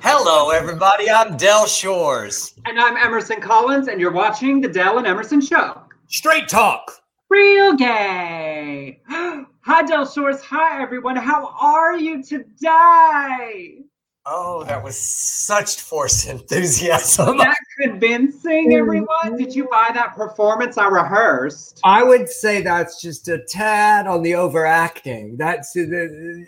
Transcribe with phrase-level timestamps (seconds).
[0.00, 1.10] Hello, everybody.
[1.10, 2.54] I'm Del Shores.
[2.66, 5.82] And I'm Emerson Collins, and you're watching The Del and Emerson Show.
[6.06, 6.92] Straight talk.
[7.28, 9.00] Real gay.
[9.08, 10.42] Hi, Del Shores.
[10.42, 11.16] Hi, everyone.
[11.16, 13.80] How are you today?
[14.24, 17.38] Oh, that was such forced enthusiasm.
[17.38, 19.36] That convincing, everyone.
[19.36, 21.80] Did you buy that performance I rehearsed?
[21.84, 25.36] I would say that's just a tad on the overacting.
[25.36, 26.46] That's the.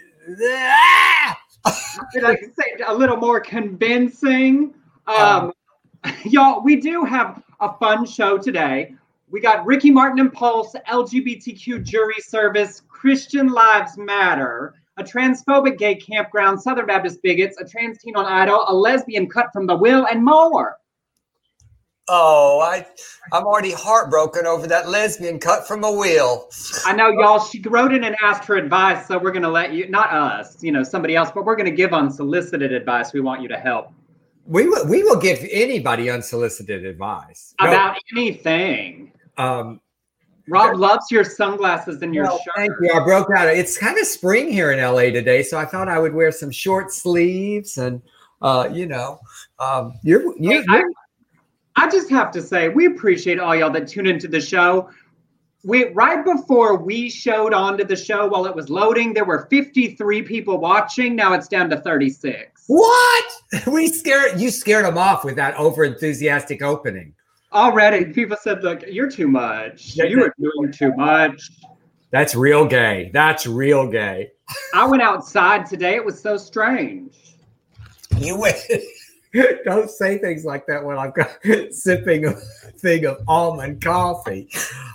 [0.55, 1.39] Ah!
[1.50, 4.75] Did Say a little more convincing?
[5.07, 5.53] Um,
[6.25, 8.95] y'all, we do have a fun show today.
[9.31, 15.95] We got Ricky Martin and Pulse, LGBTQ jury service, Christian Lives Matter, a transphobic gay
[15.95, 20.07] campground, Southern Baptist bigots, a trans teen on Idol, a lesbian cut from the will,
[20.11, 20.80] and more.
[22.09, 22.87] Oh, I,
[23.33, 26.49] I'm already heartbroken over that lesbian cut from a wheel.
[26.85, 27.39] I know, y'all.
[27.39, 30.73] She wrote in and asked for advice, so we're gonna let you, not us, you
[30.73, 33.13] know, somebody else, but we're gonna give unsolicited advice.
[33.13, 33.93] We want you to help
[34.47, 34.87] We will.
[34.89, 39.13] We will give anybody unsolicited advice No, about anything.
[39.39, 39.81] Um,
[40.49, 42.55] Rob loves your sunglasses and your well, shirt.
[42.57, 42.93] thank you.
[42.93, 43.47] I broke out.
[43.49, 46.51] It's kind of spring here in LA today, so I thought I would wear some
[46.51, 48.03] short sleeves and,
[48.43, 49.21] uh, you know,
[49.61, 50.83] um, you're, I, I
[51.91, 54.91] just have to say, we appreciate all y'all that tune into the show.
[55.63, 60.23] We right before we showed onto the show while it was loading, there were 53
[60.23, 61.15] people watching.
[61.15, 62.65] Now it's down to 36.
[62.67, 63.25] what?
[63.67, 67.15] We scared you scared them off with that over enthusiastic opening.
[67.53, 69.97] Already, people said, "Look, you're too much.
[69.97, 71.51] Yeah, You were doing too much."
[72.13, 73.11] That's real gay.
[73.13, 74.31] That's real gay.
[74.75, 75.97] I went outside today.
[75.97, 77.15] It was so strange.
[78.19, 78.55] You win.
[79.65, 81.13] Don't say things like that when I'm
[81.71, 84.49] sipping a thing of almond coffee.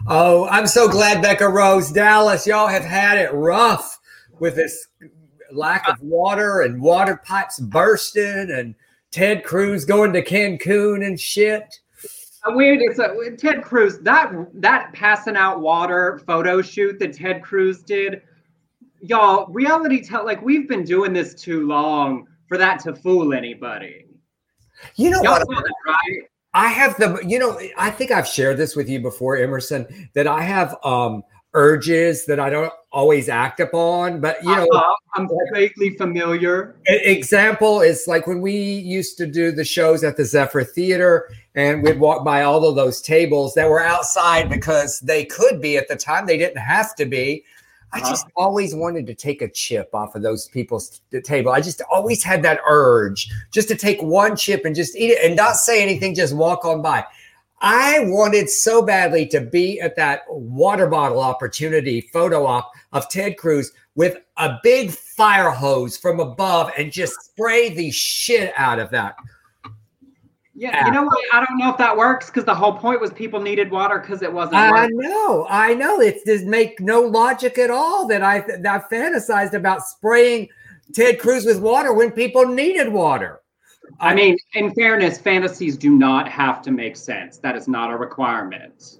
[0.07, 3.99] Oh, I'm so glad Becca Rose, Dallas, y'all have had it rough
[4.39, 4.87] with this
[5.51, 8.75] lack of water and water pipes bursting and
[9.11, 11.79] Ted Cruz going to Cancun and shit.
[12.47, 12.81] Weird.
[12.81, 13.97] It's a Ted Cruz.
[13.99, 18.21] That that passing out water photo shoot that Ted Cruz did.
[19.01, 24.05] Y'all, reality tell like we've been doing this too long for that to fool anybody.
[24.95, 25.47] You know Y'all what?
[25.47, 26.21] that, right?
[26.53, 30.27] I have the, you know, I think I've shared this with you before, Emerson, that
[30.27, 31.23] I have um
[31.53, 34.19] urges that I don't always act upon.
[34.19, 34.95] But you know, Uh-huh.
[35.15, 36.75] I'm vaguely familiar.
[36.85, 41.81] Example is like when we used to do the shows at the Zephyr Theater and
[41.81, 45.87] we'd walk by all of those tables that were outside because they could be at
[45.87, 47.45] the time, they didn't have to be.
[47.95, 48.09] I Uh-huh.
[48.09, 51.51] just always wanted to take a chip off of those people's table.
[51.51, 55.25] I just always had that urge just to take one chip and just eat it
[55.25, 57.05] and not say anything, just walk on by.
[57.61, 63.37] I wanted so badly to be at that water bottle opportunity photo op of Ted
[63.37, 68.89] Cruz with a big fire hose from above and just spray the shit out of
[68.89, 69.15] that.
[70.57, 71.17] Yeah, you know what?
[71.33, 74.21] I don't know if that works because the whole point was people needed water because
[74.21, 74.55] it wasn't.
[74.55, 74.97] I working.
[74.99, 75.99] know, I know.
[75.99, 80.47] It does make no logic at all that I that I fantasized about spraying
[80.93, 83.41] Ted Cruz with water when people needed water.
[83.99, 87.37] I mean, in fairness, fantasies do not have to make sense.
[87.37, 88.99] That is not a requirement.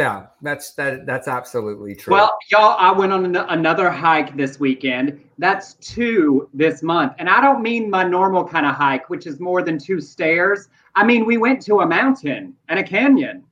[0.00, 1.04] Yeah, that's that.
[1.04, 2.14] That's absolutely true.
[2.14, 5.22] Well, y'all, I went on an- another hike this weekend.
[5.36, 7.12] That's two this month.
[7.18, 10.68] And I don't mean my normal kind of hike, which is more than two stairs.
[10.94, 13.44] I mean, we went to a mountain and a canyon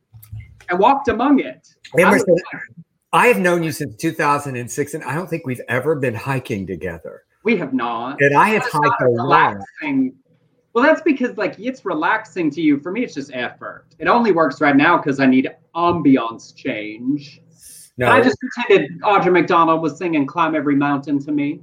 [0.70, 1.68] and walked among it.
[1.98, 2.36] I Emerson,
[3.12, 7.24] I have known you since 2006, and I don't think we've ever been hiking together.
[7.44, 8.22] we have not.
[8.22, 9.58] And I have That's hiked a lot.
[10.72, 12.78] Well, that's because like it's relaxing to you.
[12.78, 13.86] For me, it's just effort.
[13.98, 17.40] It only works right now because I need ambiance change.
[17.96, 21.62] No, I just pretended Audra McDonald was singing "Climb Every Mountain" to me.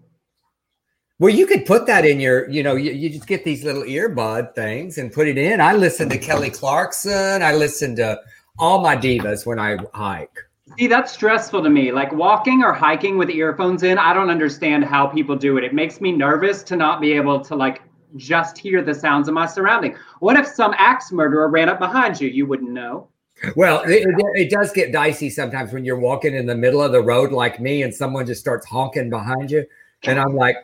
[1.20, 3.84] well, you could put that in your, you know, you, you just get these little
[3.84, 5.62] earbud things and put it in.
[5.62, 7.42] I listen to Kelly Clarkson.
[7.42, 8.20] I listen to
[8.60, 10.38] all my divas when I hike.
[10.78, 11.92] See, that's stressful to me.
[11.92, 15.64] Like walking or hiking with earphones in, I don't understand how people do it.
[15.64, 17.82] It makes me nervous to not be able to like
[18.16, 19.96] just hear the sounds of my surrounding.
[20.20, 22.30] What if some axe murderer ran up behind you?
[22.30, 23.10] You wouldn't know.
[23.56, 27.02] Well, it, it, does get dicey sometimes when you're walking in the middle of the
[27.02, 29.66] road like me and someone just starts honking behind you.
[30.04, 30.56] And I'm like,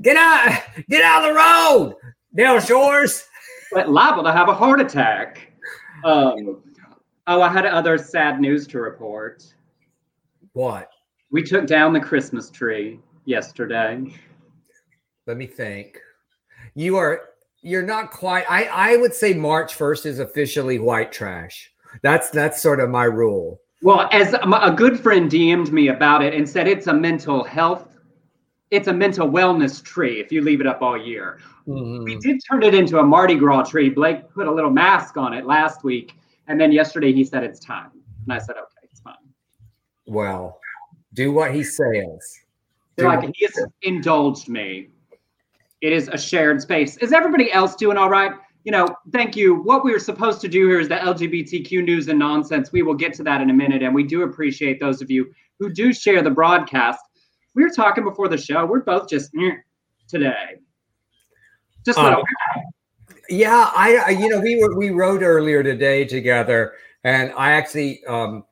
[0.00, 3.26] get out, get out of the road, Dale Shores.
[3.72, 5.52] But liable to have a heart attack.
[6.04, 6.62] Um,
[7.26, 9.44] oh, I had other sad news to report.
[10.52, 10.88] What?
[11.30, 14.14] We took down the Christmas tree yesterday.
[15.26, 15.98] Let me think.
[16.74, 17.22] You are
[17.62, 21.70] you're not quite I I would say March 1st is officially white trash.
[22.02, 23.60] That's that's sort of my rule.
[23.82, 27.94] Well, as a good friend DM'd me about it and said it's a mental health
[28.70, 31.38] it's a mental wellness tree if you leave it up all year.
[31.68, 32.04] Mhm.
[32.04, 33.88] We did turn it into a Mardi Gras tree.
[33.88, 36.14] Blake put a little mask on it last week,
[36.48, 37.90] and then yesterday he said it's time,
[38.24, 39.14] and I said okay, it's fine.
[40.06, 40.60] Well,
[41.14, 42.40] do what he says.
[42.98, 44.90] Like he has indulged me.
[45.84, 46.96] It is a shared space.
[46.96, 48.32] Is everybody else doing all right?
[48.64, 49.56] You know, thank you.
[49.56, 52.72] What we were supposed to do here is the LGBTQ news and nonsense.
[52.72, 55.30] We will get to that in a minute, and we do appreciate those of you
[55.58, 57.00] who do share the broadcast.
[57.54, 58.64] We were talking before the show.
[58.64, 59.58] We're both just "Mm,"
[60.08, 60.56] today.
[61.84, 62.24] Just Um, little,
[63.28, 66.72] Yeah, I, I you know we were we wrote earlier today together,
[67.04, 68.46] and I actually um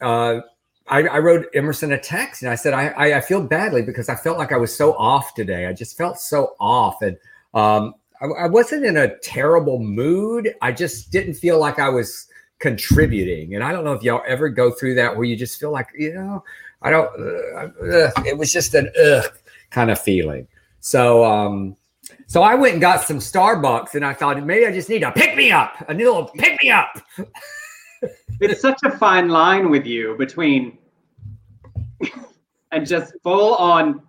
[0.00, 0.40] uh
[0.88, 4.08] I, I wrote Emerson a text and I said I, I I feel badly because
[4.08, 5.66] I felt like I was so off today.
[5.66, 7.16] I just felt so off, and
[7.54, 10.54] um I, wasn't in a terrible mood.
[10.62, 12.28] I just didn't feel like I was
[12.60, 15.70] contributing, and I don't know if y'all ever go through that where you just feel
[15.70, 16.44] like you know
[16.82, 17.08] I don't.
[17.08, 19.24] Uh, ugh, it was just an ugh
[19.70, 20.46] kind of feeling.
[20.80, 21.76] So um
[22.28, 25.12] so I went and got some Starbucks, and I thought maybe I just need a
[25.12, 27.02] pick me up, a little pick me up.
[28.40, 30.78] it's such a fine line with you between
[32.72, 34.02] and just full on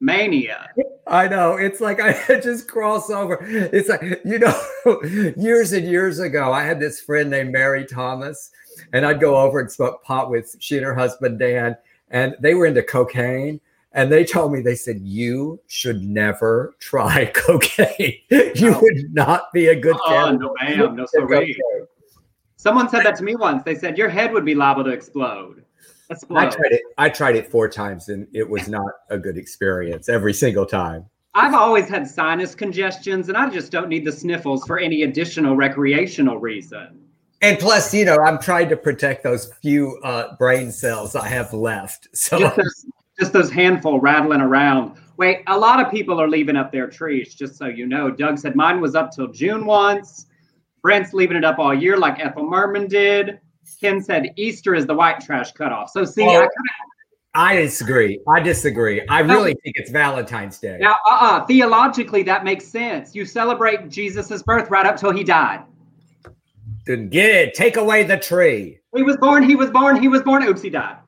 [0.00, 0.70] mania.
[1.06, 2.12] I know it's like I
[2.42, 3.38] just cross over.
[3.42, 4.60] It's like you know,
[5.36, 8.50] years and years ago, I had this friend named Mary Thomas,
[8.92, 11.76] and I'd go over and smoke pot with she and her husband Dan,
[12.10, 13.60] and they were into cocaine.
[13.96, 18.18] And they told me, they said, you should never try cocaine.
[18.28, 21.56] you would not be a good Oh, no, ma'am, no, sorry.
[22.64, 23.62] Someone said that to me once.
[23.62, 25.62] They said your head would be liable to explode.
[26.08, 26.50] I Explode.
[26.50, 26.80] tried it.
[26.96, 31.04] I tried it four times, and it was not a good experience every single time.
[31.34, 35.56] I've always had sinus congestions, and I just don't need the sniffles for any additional
[35.56, 37.02] recreational reason.
[37.42, 41.52] And plus, you know, I'm trying to protect those few uh, brain cells I have
[41.52, 42.08] left.
[42.14, 42.86] So Just those,
[43.20, 44.96] just those handful rattling around.
[45.18, 48.10] Wait, a lot of people are leaving up their trees, just so you know.
[48.10, 50.28] Doug said mine was up till June once.
[50.84, 53.40] Brent's leaving it up all year, like Ethel Merman did.
[53.80, 55.88] Ken said Easter is the white trash cutoff.
[55.90, 56.42] So see, Oh.
[56.42, 56.48] I
[57.36, 58.20] I disagree.
[58.28, 59.00] I disagree.
[59.08, 60.76] I really think it's Valentine's Day.
[60.80, 63.12] now, uh-uh, theologically, that makes sense.
[63.14, 65.64] You celebrate Jesus' birth right up till he died.
[66.86, 67.54] Didn't get it.
[67.54, 68.78] Take away the tree.
[68.94, 70.44] He was born, he was born, he was born.
[70.44, 70.98] Oops, he died.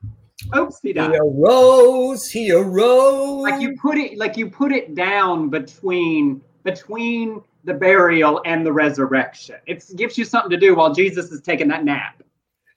[0.57, 2.29] Oops, he He arose.
[2.29, 3.43] He arose.
[3.43, 8.71] Like you put it, like you put it down between between the burial and the
[8.73, 9.57] resurrection.
[9.67, 12.23] It gives you something to do while Jesus is taking that nap.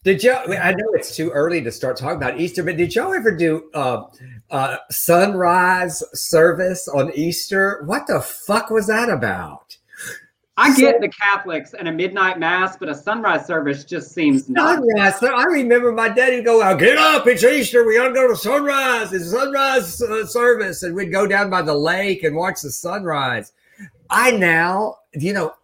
[0.02, 0.50] Did y'all?
[0.52, 3.70] I know it's too early to start talking about Easter, but did y'all ever do
[3.74, 4.04] uh,
[4.50, 7.82] uh, sunrise service on Easter?
[7.86, 9.76] What the fuck was that about?
[10.56, 14.48] I So- get the Catholics and a midnight mass, but a sunrise service just seems
[14.48, 14.78] not.
[14.78, 15.22] Sunrise.
[15.22, 17.84] I remember my daddy go out, get up, it's Easter.
[17.86, 19.12] We gotta go to sunrise.
[19.12, 20.82] It's sunrise uh, service.
[20.82, 23.52] And we'd go down by the lake and watch the sunrise.
[24.10, 25.54] I now, you know,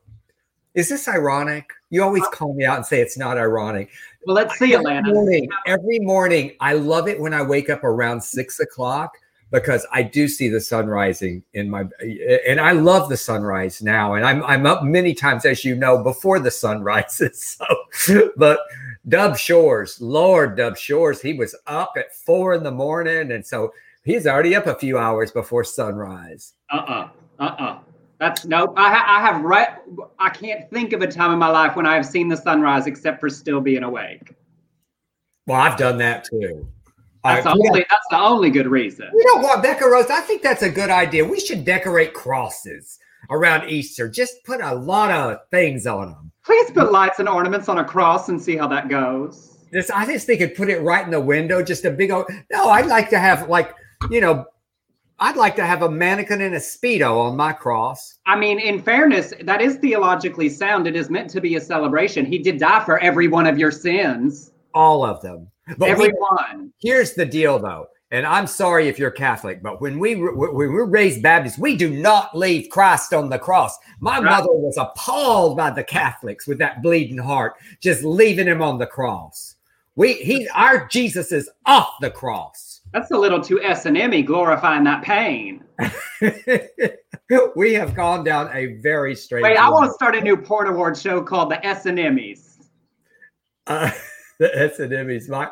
[0.74, 1.70] is this ironic?
[1.90, 3.90] You always call me out and say it's not ironic.
[4.26, 5.12] Well, let's see, Every Atlanta.
[5.12, 9.16] morning, every morning, I love it when I wake up around six o'clock
[9.50, 11.84] because I do see the sun rising in my,
[12.46, 14.14] and I love the sunrise now.
[14.14, 17.56] And I'm I'm up many times, as you know, before the sun rises.
[17.92, 18.58] So, but
[19.08, 23.72] Dub Shores, Lord Dub Shores, he was up at four in the morning, and so
[24.04, 26.54] he's already up a few hours before sunrise.
[26.70, 27.08] Uh
[27.38, 27.78] uh-uh, uh.
[28.18, 28.72] That's nope.
[28.76, 29.68] I, ha- I have right.
[30.18, 32.86] I can't think of a time in my life when I have seen the sunrise
[32.86, 34.34] except for still being awake.
[35.46, 36.66] Well, I've done that too.
[37.22, 39.08] That's, the, only, that's the only good reason.
[39.12, 40.10] You know what, Becca Rose?
[40.10, 41.24] I think that's a good idea.
[41.24, 42.98] We should decorate crosses
[43.30, 44.08] around Easter.
[44.08, 46.32] Just put a lot of things on them.
[46.44, 49.58] Please put lights and ornaments on a cross and see how that goes.
[49.72, 51.62] Just, I just think it put it right in the window.
[51.62, 52.26] Just a big old.
[52.52, 53.74] No, I'd like to have like,
[54.08, 54.46] you know,
[55.18, 58.18] I'd like to have a mannequin and a speedo on my cross.
[58.26, 60.86] I mean, in fairness, that is theologically sound.
[60.86, 62.26] It is meant to be a celebration.
[62.26, 64.52] He did die for every one of your sins.
[64.74, 65.48] All of them.
[65.78, 67.86] But every we, here's the deal, though.
[68.12, 71.76] And I'm sorry if you're Catholic, but when we when we were raised Baptists, we
[71.76, 73.76] do not leave Christ on the cross.
[73.98, 74.30] My Right.
[74.30, 78.86] mother was appalled by the Catholics with that bleeding heart, just leaving him on the
[78.86, 79.56] cross.
[79.96, 82.75] We he our Jesus is off the cross.
[82.96, 85.62] That's a little too S and M glorifying that pain.
[87.54, 89.42] we have gone down a very straight.
[89.42, 92.56] Wait, I want to start a new porn award show called the S and Emmys.
[93.66, 93.90] Uh,
[94.38, 95.28] the S and Emmys.
[95.28, 95.50] My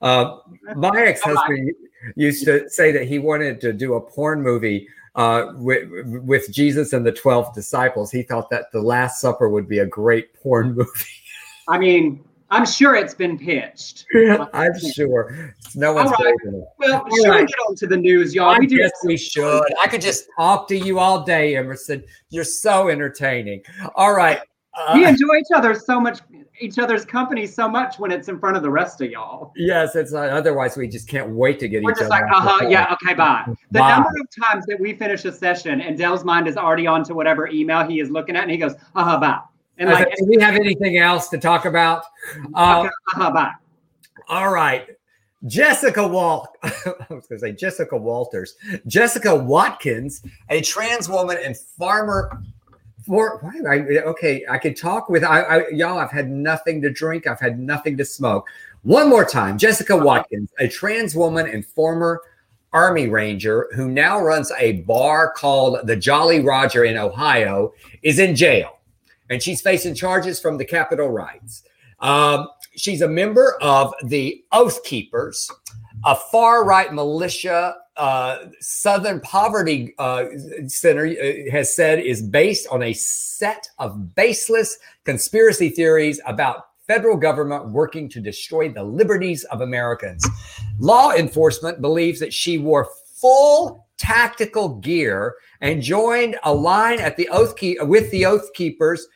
[0.00, 0.38] uh,
[0.74, 1.70] my ex husband
[2.16, 5.86] used to say that he wanted to do a porn movie uh, with
[6.24, 8.10] with Jesus and the twelve disciples.
[8.10, 10.88] He thought that the Last Supper would be a great porn movie.
[11.68, 14.06] I mean, I'm sure it's been pitched.
[14.52, 15.54] I'm sure.
[15.74, 16.34] No one's All right.
[16.78, 18.50] Well, All should we get on to the news, y'all?
[18.50, 19.62] I We do guess we should.
[19.82, 22.02] I could just talk to you all day, Emerson.
[22.30, 23.62] You're so entertaining.
[23.94, 24.40] All right.
[24.94, 26.18] we Uh, enjoy each other so much,
[26.60, 29.52] each other's company so much when it's in front of the rest of y'all.
[29.56, 32.24] yes, it's uh, otherwise we just can't wait to get We're each just other.
[32.26, 33.44] like, uh huh, yeah, okay, bye.
[33.70, 33.90] The Bye.
[33.90, 37.14] number of times that we finish a session and Del's mind is already on to
[37.14, 39.38] whatever email he is looking at, and he goes, uh huh, bye.
[39.78, 42.04] And like, said, Do we have anything else to talk about?
[42.54, 43.52] Uh, huh, bye.
[44.28, 44.86] All right.
[45.46, 46.70] Jessica Walt, I
[47.08, 52.42] was going to say Jessica Walters, Jessica Watkins, a trans woman and farmer.
[53.06, 54.44] For why am I okay?
[54.48, 55.98] I could talk with I, I y'all.
[55.98, 57.26] I've had nothing to drink.
[57.26, 58.46] I've had nothing to smoke.
[58.82, 62.20] One more time, Jessica Watkins, a trans woman and former
[62.72, 67.72] Army Ranger who now runs a bar called the Jolly Roger in Ohio,
[68.02, 68.78] is in jail,
[69.30, 71.62] and she's facing charges from the Capitol rights.
[72.00, 75.50] Um, she's a member of the Oath Keepers,
[76.04, 77.76] a far right militia.
[77.96, 80.24] Uh, Southern Poverty uh,
[80.66, 87.16] Center uh, has said is based on a set of baseless conspiracy theories about federal
[87.16, 90.26] government working to destroy the liberties of Americans.
[90.78, 97.28] Law enforcement believes that she wore full tactical gear and joined a line at the
[97.28, 99.06] Oath Keep with the Oath Keepers,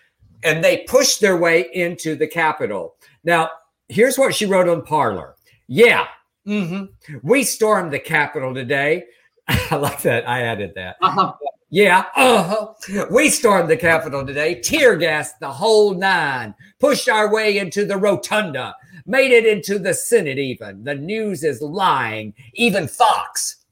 [0.45, 2.97] and they pushed their way into the Capitol.
[3.25, 3.51] Now,
[3.89, 5.35] here's what she wrote on Parler.
[5.67, 6.07] Yeah,
[6.47, 6.89] mhm,
[7.23, 9.05] we stormed the Capitol today.
[9.49, 10.29] I like that.
[10.29, 10.97] I added that.
[11.03, 11.33] Uh huh.
[11.71, 13.07] Yeah, uh-huh.
[13.11, 17.97] We stormed the Capitol today, tear gassed the whole nine, pushed our way into the
[17.97, 20.85] rotunda, made it into the Senate even.
[20.85, 23.65] The news is lying, even Fox,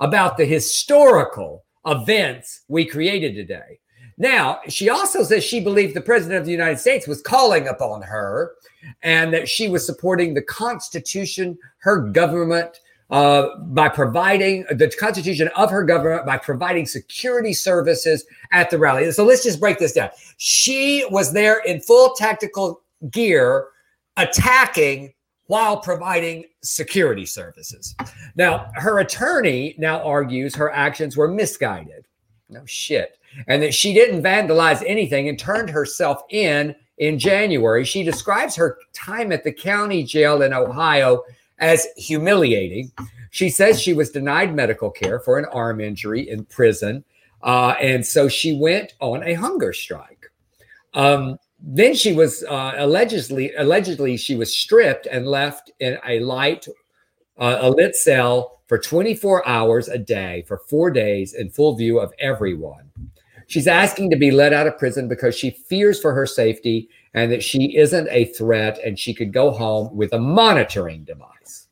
[0.00, 3.80] about the historical events we created today.
[4.18, 8.02] Now, she also says she believed the president of the United States was calling upon
[8.02, 8.54] her
[9.02, 12.80] and that she was supporting the Constitution, her government,
[13.10, 19.10] uh, by providing the Constitution of her government by providing security services at the rally.
[19.12, 20.10] So let's just break this down.
[20.38, 23.68] She was there in full tactical gear,
[24.16, 25.12] attacking
[25.46, 27.94] while providing security services.
[28.34, 32.06] Now, her attorney now argues her actions were misguided.
[32.48, 33.18] No shit.
[33.48, 37.84] And that she didn't vandalize anything and turned herself in in January.
[37.84, 41.22] She describes her time at the county jail in Ohio
[41.58, 42.90] as humiliating.
[43.30, 47.04] She says she was denied medical care for an arm injury in prison.
[47.42, 50.32] Uh, and so she went on a hunger strike.
[50.94, 56.66] Um, then she was uh, allegedly allegedly she was stripped and left in a light
[57.38, 61.98] uh, a lit cell for 24 hours a day for four days in full view
[61.98, 62.90] of everyone.
[63.48, 67.30] She's asking to be let out of prison because she fears for her safety and
[67.30, 71.68] that she isn't a threat and she could go home with a monitoring device.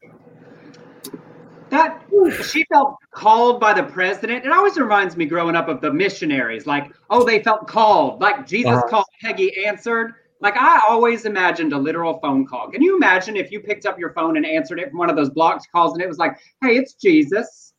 [1.70, 2.00] That
[2.44, 4.44] she felt called by the president.
[4.44, 8.46] It always reminds me growing up of the missionaries, like, oh, they felt called, like
[8.46, 8.88] Jesus Uh-huh.
[8.88, 10.14] called, Peggy answered.
[10.40, 12.70] Like I always imagined a literal phone call.
[12.70, 15.16] Can you imagine if you picked up your phone and answered it from one of
[15.16, 17.72] those blocked calls and it was like, hey, it's Jesus.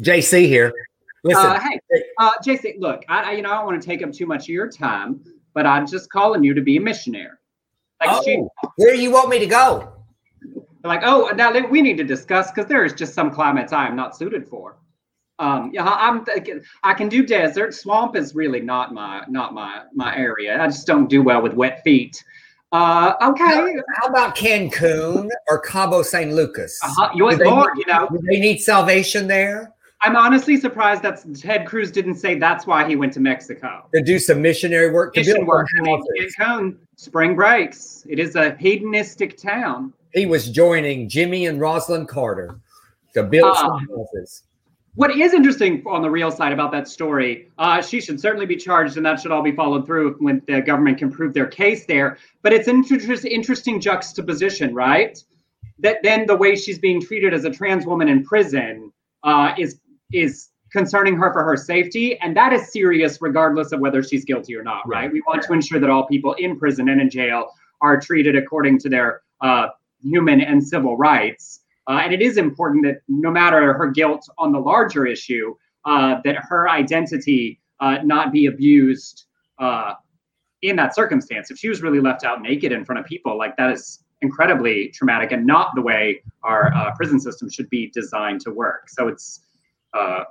[0.00, 0.72] JC here.
[1.26, 1.80] Listen, Uh, hey,
[2.18, 4.44] uh, JC, look, I, I you know I don't want to take up too much
[4.44, 5.20] of your time,
[5.54, 7.36] but I'm just calling you to be a missionary.
[8.00, 9.92] Like she, oh, where do you want me to go?
[10.84, 13.96] like, oh, now we need to discuss because there is just some climates I am
[13.96, 14.78] not suited for.
[15.40, 16.24] Um, yeah, I'm.
[16.84, 17.74] I can do desert.
[17.74, 20.62] Swamp is really not my not my my area.
[20.62, 22.22] I just don't do well with wet feet.
[22.70, 23.74] Uh, okay.
[23.96, 26.80] How about Cancun or Cabo San Lucas?
[26.82, 27.10] Uh-huh.
[27.14, 27.40] You, Lord,
[27.74, 32.38] need- you know, they need salvation there I'm honestly surprised that Ted Cruz didn't say
[32.38, 33.88] that's why he went to Mexico.
[33.94, 35.66] to do some missionary work to Mission work.
[35.78, 36.02] I mean.
[36.38, 38.04] Cancun, spring breaks.
[38.08, 39.92] It is a hedonistic town.
[40.12, 42.60] He was joining Jimmy and Rosalynn Carter
[43.14, 44.42] to build some houses.
[44.94, 48.56] What is interesting on the real side about that story, uh, she should certainly be
[48.56, 51.84] charged, and that should all be followed through when the government can prove their case
[51.84, 52.16] there.
[52.40, 55.22] But it's an inter- interesting juxtaposition, right?
[55.80, 58.90] That then the way she's being treated as a trans woman in prison
[59.22, 59.80] uh, is
[60.12, 64.54] is concerning her for her safety, and that is serious, regardless of whether she's guilty
[64.56, 65.10] or not, right?
[65.10, 68.78] We want to ensure that all people in prison and in jail are treated according
[68.80, 69.68] to their uh,
[70.02, 71.60] human and civil rights.
[71.88, 76.20] Uh, and it is important that no matter her guilt on the larger issue, uh,
[76.24, 79.26] that her identity uh, not be abused
[79.58, 79.94] uh,
[80.62, 81.50] in that circumstance.
[81.50, 84.88] If she was really left out naked in front of people, like that is incredibly
[84.88, 88.88] traumatic and not the way our uh, prison system should be designed to work.
[88.88, 89.40] So it's
[89.96, 90.24] uh,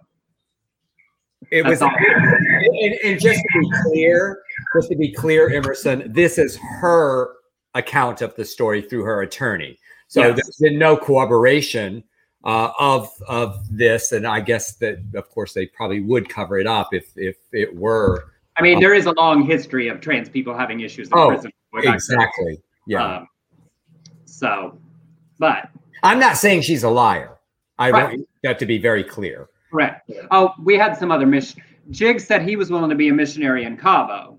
[1.52, 4.42] It was, and, and just to be clear,
[4.76, 7.34] just to be clear, Emerson, this is her
[7.76, 9.78] account of the story through her attorney.
[10.08, 10.36] So Yes.
[10.36, 12.04] there's been no corroboration
[12.44, 16.68] uh, of of this, and I guess that of course they probably would cover it
[16.68, 18.26] up if if it were
[18.58, 21.52] I mean, there is a long history of trans people having issues in Oh, prison.
[21.74, 22.62] exactly.
[22.88, 23.28] Yeah, Um,
[24.26, 24.80] so,
[25.40, 25.70] but
[26.04, 27.32] I'm not saying she's a liar.
[27.78, 28.04] I Right.
[28.18, 29.50] want that to be very clear.
[29.72, 30.10] Correct.
[30.32, 31.62] Oh, we had some other mission.
[31.92, 34.38] Jig said he was willing to be a missionary in Cabo.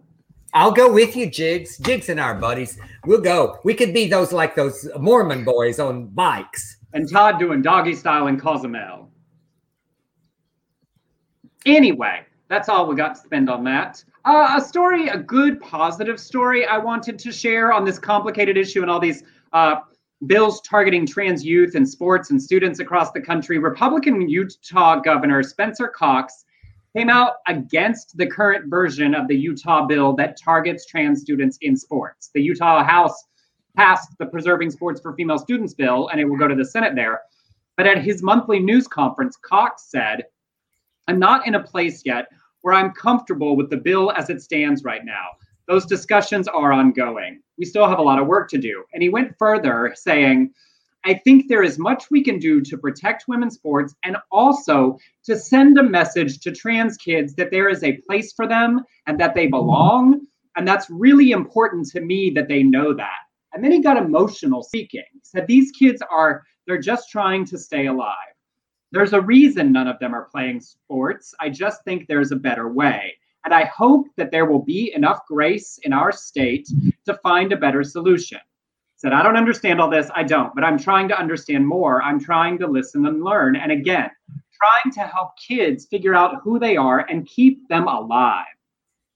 [0.55, 1.79] I'll go with you, Jigs.
[1.79, 2.79] Jigs and our buddies.
[3.05, 3.59] We'll go.
[3.63, 6.79] We could be those like those Mormon boys on bikes.
[6.93, 9.11] and Todd doing doggy style in Cozumel.
[11.67, 14.03] Anyway, that's all we got to spend on that.
[14.25, 18.83] Uh, a story, a good positive story I wanted to share on this complicated issue
[18.83, 19.77] and all these uh,
[20.27, 23.59] bills targeting trans youth and sports and students across the country.
[23.59, 26.45] Republican Utah Governor Spencer Cox
[26.97, 31.77] came out against the current version of the Utah bill that targets trans students in
[31.77, 32.31] sports.
[32.33, 33.25] The Utah House
[33.77, 36.95] passed the Preserving Sports for Female Students bill, and it will go to the Senate
[36.95, 37.21] there.
[37.77, 40.25] But at his monthly news conference, Cox said,
[41.09, 42.29] I'm not in a place yet
[42.63, 45.27] where I'm comfortable with the bill as it stands right now.
[45.69, 47.41] Those discussions are ongoing.
[47.59, 48.85] We still have a lot of work to do.
[48.93, 50.53] And he went further, saying,
[51.05, 55.39] I think there is much we can do to protect women's sports and also to
[55.39, 59.35] send a message to trans kids that there is a place for them and that
[59.35, 60.27] they belong.
[60.57, 63.19] And that's really important to me that they know that.
[63.53, 65.05] And then he got emotional speaking.
[65.13, 68.17] He said, These kids are, they're just trying to stay alive.
[68.91, 71.35] There's a reason none of them are playing sports.
[71.41, 73.15] I just think there's a better way.
[73.47, 76.69] And I hope that there will be enough grace in our state
[77.07, 78.41] to find a better solution.
[78.97, 80.11] Said, I don't understand all this.
[80.17, 82.03] I don't, but I'm trying to understand more.
[82.03, 83.55] I'm trying to listen and learn.
[83.55, 84.11] And again,
[84.53, 88.47] trying to help kids figure out who they are and keep them alive.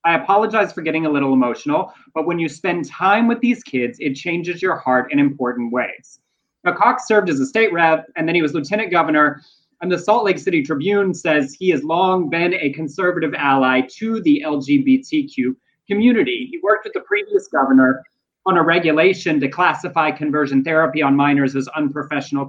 [0.05, 3.99] I apologize for getting a little emotional, but when you spend time with these kids,
[4.01, 6.21] it changes your heart in important ways.
[6.63, 9.43] Now, Cox served as a state rep and then he was lieutenant governor.
[9.83, 14.21] And the Salt Lake City Tribune says he has long been a conservative ally to
[14.23, 15.55] the LGBTQ
[15.89, 16.49] community.
[16.51, 18.03] He worked with the previous governor
[18.47, 22.47] on a regulation to classify conversion therapy on minors as unprofessional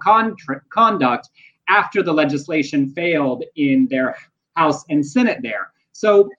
[0.69, 1.29] conduct
[1.69, 4.15] after the legislation failed in their
[4.55, 5.71] House and Senate there.
[5.93, 6.29] So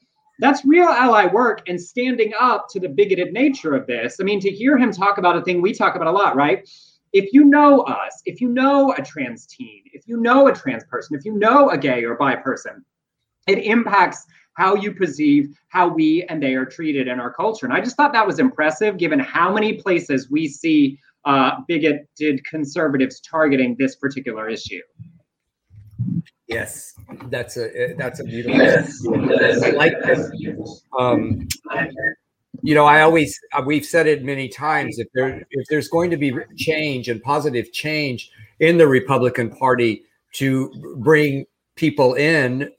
[0.40, 4.18] that's real ally work and standing up to the bigoted nature of this.
[4.20, 6.68] I mean, to hear him talk about a thing we talk about a lot, right?
[7.12, 10.84] If you know us, if you know a trans teen, if you know a trans
[10.84, 12.84] person, if you know a gay or bi person,
[13.46, 17.66] it impacts how you perceive how we and they are treated in our culture.
[17.66, 22.44] And I just thought that was impressive given how many places we see uh, bigoted
[22.44, 24.80] conservatives targeting this particular issue.
[26.48, 26.94] Yes,
[27.30, 28.58] that's a that's a beautiful.
[28.58, 29.62] Yes.
[29.62, 30.30] I like this.
[30.98, 31.48] Um,
[32.62, 34.98] you know, I always uh, we've said it many times.
[34.98, 40.04] If there if there's going to be change and positive change in the Republican Party
[40.34, 41.44] to bring
[41.74, 42.70] people in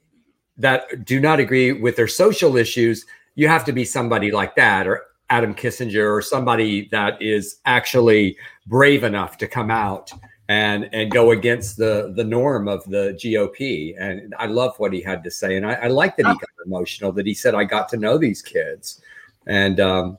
[0.56, 4.86] that do not agree with their social issues, you have to be somebody like that,
[4.86, 10.10] or Adam Kinzinger, or somebody that is actually brave enough to come out
[10.48, 13.94] and and go against the the norm of the GOP.
[13.98, 16.48] And I love what he had to say, and I, I like that he got
[16.64, 17.12] emotional.
[17.12, 19.02] That he said, "I got to know these kids."
[19.46, 20.18] And um,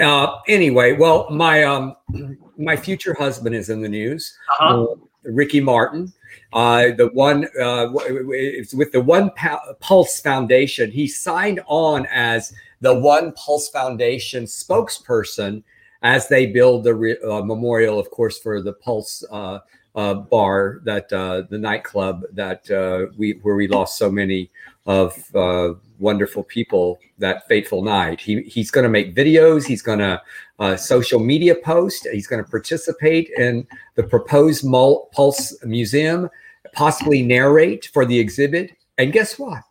[0.00, 1.96] uh, anyway, well, my um,
[2.56, 4.36] my future husband is in the news.
[4.60, 4.84] Uh-huh.
[4.84, 6.12] Uh, Ricky Martin,
[6.52, 7.88] uh, the one uh,
[8.30, 9.30] it's with the One
[9.80, 10.90] Pulse Foundation.
[10.90, 15.62] He signed on as the One Pulse Foundation spokesperson
[16.02, 19.58] as they build the re- uh, memorial, of course, for the Pulse uh,
[19.94, 24.50] uh, bar that uh, the nightclub that uh, we where we lost so many
[24.86, 28.20] of uh, wonderful people that fateful night.
[28.20, 29.66] He he's going to make videos.
[29.66, 30.20] He's going to
[30.58, 32.06] uh, social media post.
[32.12, 36.28] He's going to participate in the proposed Mul- Pulse Museum,
[36.72, 38.72] possibly narrate for the exhibit.
[38.98, 39.62] And guess what?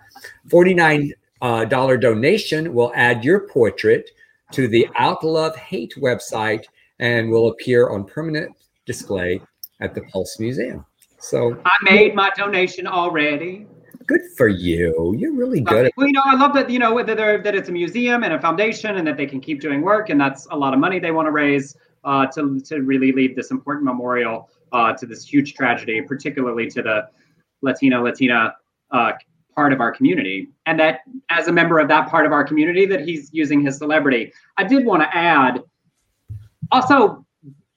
[0.50, 4.10] 49 uh, dollar donation will add your portrait
[4.52, 6.66] to the Outlove Hate website
[7.00, 8.56] and will appear on permanent
[8.86, 9.42] display
[9.80, 10.86] at the Pulse Museum.
[11.20, 13.68] So I made my donation already.
[14.06, 15.14] good for you.
[15.18, 15.88] You're really good.
[15.88, 18.24] At- Well, you know, I love that you know whether they're that it's a museum
[18.24, 20.80] and a foundation, and that they can keep doing work, and that's a lot of
[20.80, 25.06] money they want to raise uh, to to really leave this important memorial uh, to
[25.06, 27.08] this huge tragedy, particularly to the
[27.62, 28.56] Latino Latina
[28.92, 29.12] uh,
[29.56, 32.86] part of our community, and that as a member of that part of our community,
[32.86, 34.32] that he's using his celebrity.
[34.58, 35.62] I did want to add,
[36.72, 37.26] also,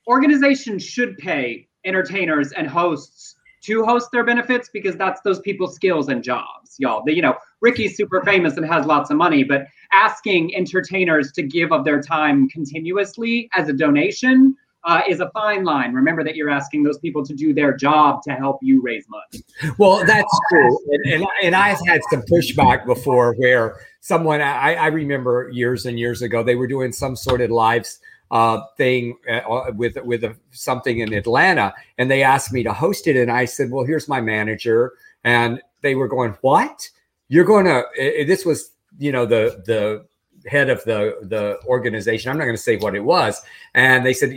[0.07, 6.09] organizations should pay entertainers and hosts to host their benefits because that's those people's skills
[6.09, 7.03] and jobs, y'all.
[7.05, 11.43] The, you know, Ricky's super famous and has lots of money, but asking entertainers to
[11.43, 15.93] give of their time continuously as a donation uh, is a fine line.
[15.93, 19.45] Remember that you're asking those people to do their job to help you raise money.
[19.79, 24.87] Well, that's true, and, and and I've had some pushback before where someone I, I
[24.89, 27.87] remember years and years ago they were doing some sort of live
[28.33, 33.07] uh, thing uh, with with a, something in Atlanta, and they asked me to host
[33.07, 36.89] it, and I said, "Well, here's my manager," and they were going, "What?
[37.29, 37.85] You're going to?"
[38.27, 40.07] This was you know the the
[40.49, 42.31] head of the the organization.
[42.31, 43.41] I'm not going to say what it was,
[43.75, 44.35] and they said,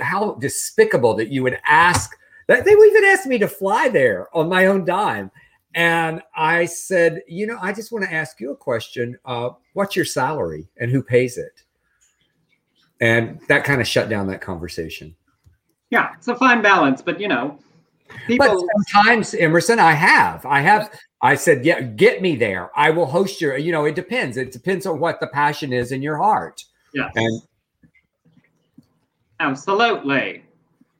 [0.00, 4.48] "How despicable that you would ask." That they even asked me to fly there on
[4.48, 5.30] my own dime.
[5.74, 9.16] And I said, you know, I just want to ask you a question.
[9.24, 11.62] Uh, what's your salary and who pays it?
[13.02, 15.14] And that kind of shut down that conversation.
[15.90, 17.58] Yeah, it's a fine balance, but you know,
[18.38, 20.46] But sometimes, Emerson, I have.
[20.46, 20.90] I have.
[21.20, 22.70] I said, yeah, get me there.
[22.76, 24.36] I will host your, you know, it depends.
[24.36, 26.64] It depends on what the passion is in your heart.
[26.94, 27.10] Yeah.
[27.14, 27.42] And
[29.38, 30.44] Absolutely.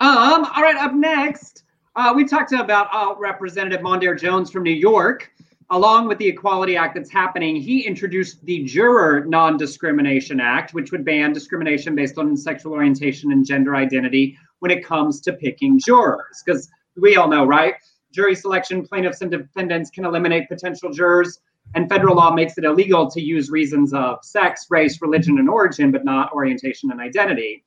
[0.01, 1.63] Um, all right, up next,
[1.95, 5.32] uh, we talked about uh, Representative Mondaire Jones from New York.
[5.73, 10.93] Along with the Equality Act that's happening, he introduced the Juror Non Discrimination Act, which
[10.93, 15.81] would ban discrimination based on sexual orientation and gender identity when it comes to picking
[15.83, 16.43] jurors.
[16.45, 17.77] Because we all know, right?
[18.13, 21.41] Jury selection, plaintiffs and defendants can eliminate potential jurors,
[21.75, 25.91] and federal law makes it illegal to use reasons of sex, race, religion, and origin,
[25.91, 27.65] but not orientation and identity.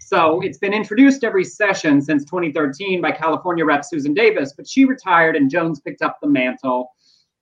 [0.00, 3.84] So it's been introduced every session since 2013 by California Rep.
[3.84, 6.90] Susan Davis, but she retired and Jones picked up the mantle.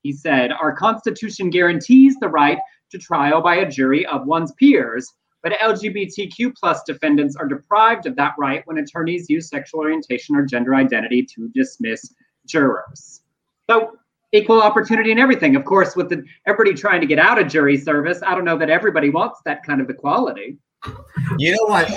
[0.02, 2.58] He said, Our Constitution guarantees the right
[2.90, 5.12] to trial by a jury of one's peers,
[5.42, 10.44] but LGBTQ plus defendants are deprived of that right when attorneys use sexual orientation or
[10.44, 12.14] gender identity to dismiss
[12.46, 13.22] jurors.
[13.68, 13.96] So
[14.32, 15.56] equal opportunity in everything.
[15.56, 18.58] Of course, with the, everybody trying to get out of jury service, I don't know
[18.58, 20.58] that everybody wants that kind of equality.
[21.38, 21.90] You know what?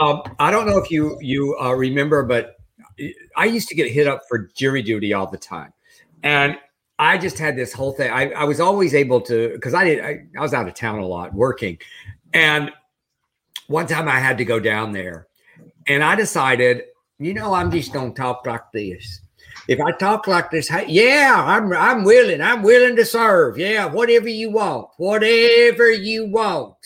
[0.00, 2.56] Um, I don't know if you you uh, remember, but
[3.36, 5.72] I used to get hit up for jury duty all the time,
[6.22, 6.56] and
[7.02, 8.12] I just had this whole thing.
[8.12, 10.04] I, I was always able to because I did.
[10.04, 11.78] I, I was out of town a lot working,
[12.32, 12.70] and
[13.66, 15.26] one time I had to go down there,
[15.88, 16.84] and I decided,
[17.18, 19.20] you know, I'm just gonna talk like this.
[19.66, 22.40] If I talk like this, hey, yeah, I'm I'm willing.
[22.40, 23.58] I'm willing to serve.
[23.58, 26.76] Yeah, whatever you want, whatever you want.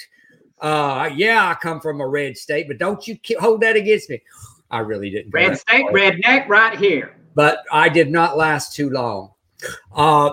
[0.59, 4.23] Uh, yeah, I come from a red state, but don't you hold that against me.
[4.71, 5.31] I really didn't.
[5.31, 7.17] Red state, redneck, right here.
[7.35, 9.33] but I did not last too long.
[9.95, 10.33] Uh,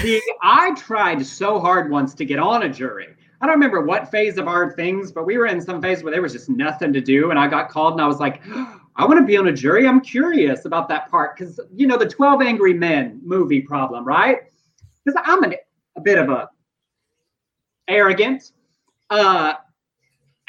[0.00, 3.08] See, I tried so hard once to get on a jury.
[3.40, 6.12] I don't remember what phase of our things, but we were in some phase where
[6.12, 8.40] there was just nothing to do, and I got called, and I was like,
[8.96, 9.88] I want to be on a jury.
[9.88, 14.40] I'm curious about that part because you know the Twelve Angry Men movie problem, right?
[15.04, 15.54] Because I'm an,
[15.96, 16.48] a bit of a
[17.88, 18.52] arrogant,
[19.10, 19.54] uh,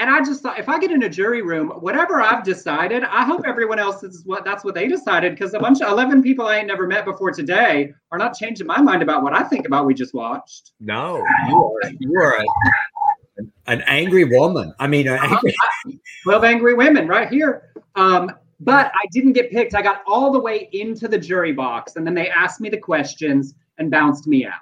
[0.04, 3.24] and I just thought if I get in a jury room, whatever I've decided, I
[3.24, 5.32] hope everyone else is what that's what they decided.
[5.32, 8.68] Because a bunch of eleven people I ain't never met before today are not changing
[8.68, 10.74] my mind about what I think about we just watched.
[10.82, 14.74] no, you are you are a, an angry woman.
[14.78, 15.56] I mean, angry,
[16.24, 17.72] 12 angry women right here.
[17.96, 19.74] Um, but I didn't get picked.
[19.74, 22.78] I got all the way into the jury box, and then they asked me the
[22.78, 24.54] questions and bounced me out.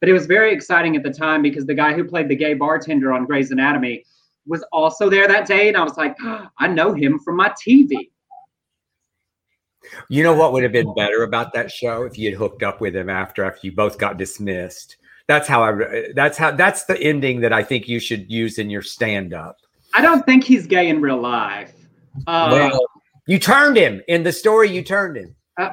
[0.00, 2.52] But it was very exciting at the time because the guy who played the gay
[2.52, 4.04] bartender on Grey's Anatomy
[4.46, 6.16] was also there that day, and I was like,
[6.58, 8.10] I know him from my TV.
[10.08, 12.80] you know what would have been better about that show if you had hooked up
[12.80, 14.96] with him after after you both got dismissed.
[15.26, 16.12] That's how I.
[16.14, 16.50] That's how.
[16.50, 19.56] That's the ending that I think you should use in your stand up.
[19.94, 21.72] I don't think he's gay in real life.
[22.26, 22.86] Uh, well,
[23.26, 24.70] you turned him in the story.
[24.70, 25.34] You turned him.
[25.58, 25.70] Uh,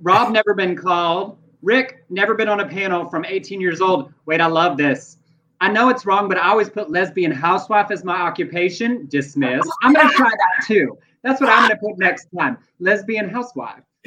[0.00, 1.38] Rob never been called.
[1.60, 4.12] Rick never been on a panel from 18 years old.
[4.26, 5.18] Wait, I love this.
[5.60, 9.06] I know it's wrong, but I always put lesbian housewife as my occupation.
[9.08, 9.66] Dismiss.
[9.82, 10.96] I'm gonna try that too.
[11.22, 12.58] That's what I'm gonna put next time.
[12.78, 13.82] Lesbian housewife.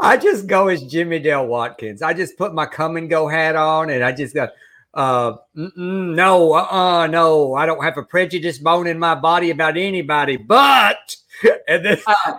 [0.00, 2.02] I just go as Jimmy Dale Watkins.
[2.02, 4.48] I just put my come and go hat on, and I just go,
[4.94, 10.36] uh, no, uh, no, I don't have a prejudice bone in my body about anybody,
[10.36, 11.16] but,
[11.68, 12.38] and then uh,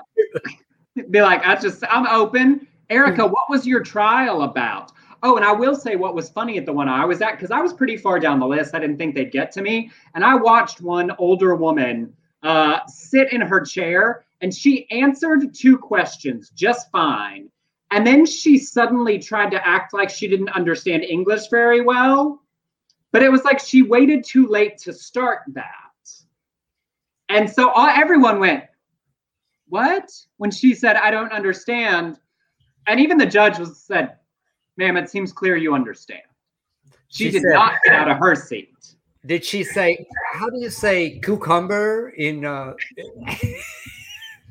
[1.09, 2.67] be like, I just, I'm open.
[2.89, 4.91] Erica, what was your trial about?
[5.25, 7.49] Oh, and I will say what was funny at the one I was at, because
[7.49, 8.75] I was pretty far down the list.
[8.75, 9.89] I didn't think they'd get to me.
[10.15, 15.77] And I watched one older woman uh, sit in her chair and she answered two
[15.77, 17.49] questions just fine.
[17.91, 22.41] And then she suddenly tried to act like she didn't understand English very well.
[23.13, 25.73] But it was like she waited too late to start that.
[27.29, 28.65] And so all, everyone went,
[29.69, 30.11] What?
[30.37, 32.19] When she said, I don't understand.
[32.87, 34.17] And even the judge was said,
[34.77, 36.21] Ma'am, it seems clear you understand.
[37.07, 38.69] She, she did said, not get out of her seat.
[39.25, 42.45] Did she say, How do you say cucumber in.
[42.45, 42.73] Uh...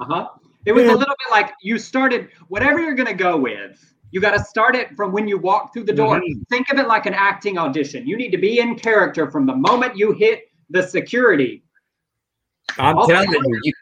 [0.00, 0.28] uh-huh.
[0.64, 3.94] It was a little bit like you started whatever you're going to go with.
[4.12, 6.20] You got to start it from when you walk through the door.
[6.20, 6.42] Mm-hmm.
[6.50, 8.06] Think of it like an acting audition.
[8.06, 11.64] You need to be in character from the moment you hit the security.
[12.78, 13.72] I'm All telling you, you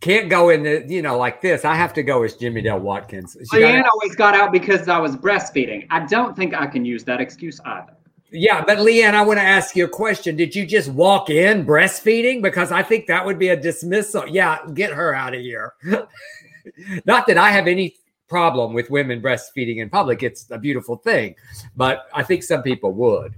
[0.00, 1.64] can't go in the, you know, like this.
[1.64, 3.36] I have to go as Jimmy Dale Watkins.
[3.52, 5.86] Leanne always got out because I was breastfeeding.
[5.90, 7.94] I don't think I can use that excuse either.
[8.30, 10.36] Yeah, but Leanne, I want to ask you a question.
[10.36, 12.42] Did you just walk in breastfeeding?
[12.42, 14.28] Because I think that would be a dismissal.
[14.28, 15.74] Yeah, get her out of here.
[17.06, 17.96] Not that I have any
[18.28, 20.22] problem with women breastfeeding in public.
[20.22, 21.34] It's a beautiful thing,
[21.74, 23.34] but I think some people would.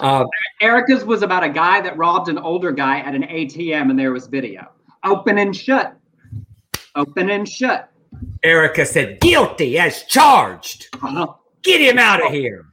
[0.00, 0.26] Um,
[0.60, 4.12] Erica's was about a guy that robbed an older guy at an ATM, and there
[4.12, 4.70] was video.
[5.08, 5.96] Open and shut.
[6.94, 7.90] Open and shut.
[8.42, 10.88] Erica said, guilty as charged.
[10.94, 11.32] Uh-huh.
[11.62, 12.66] Get him out of here.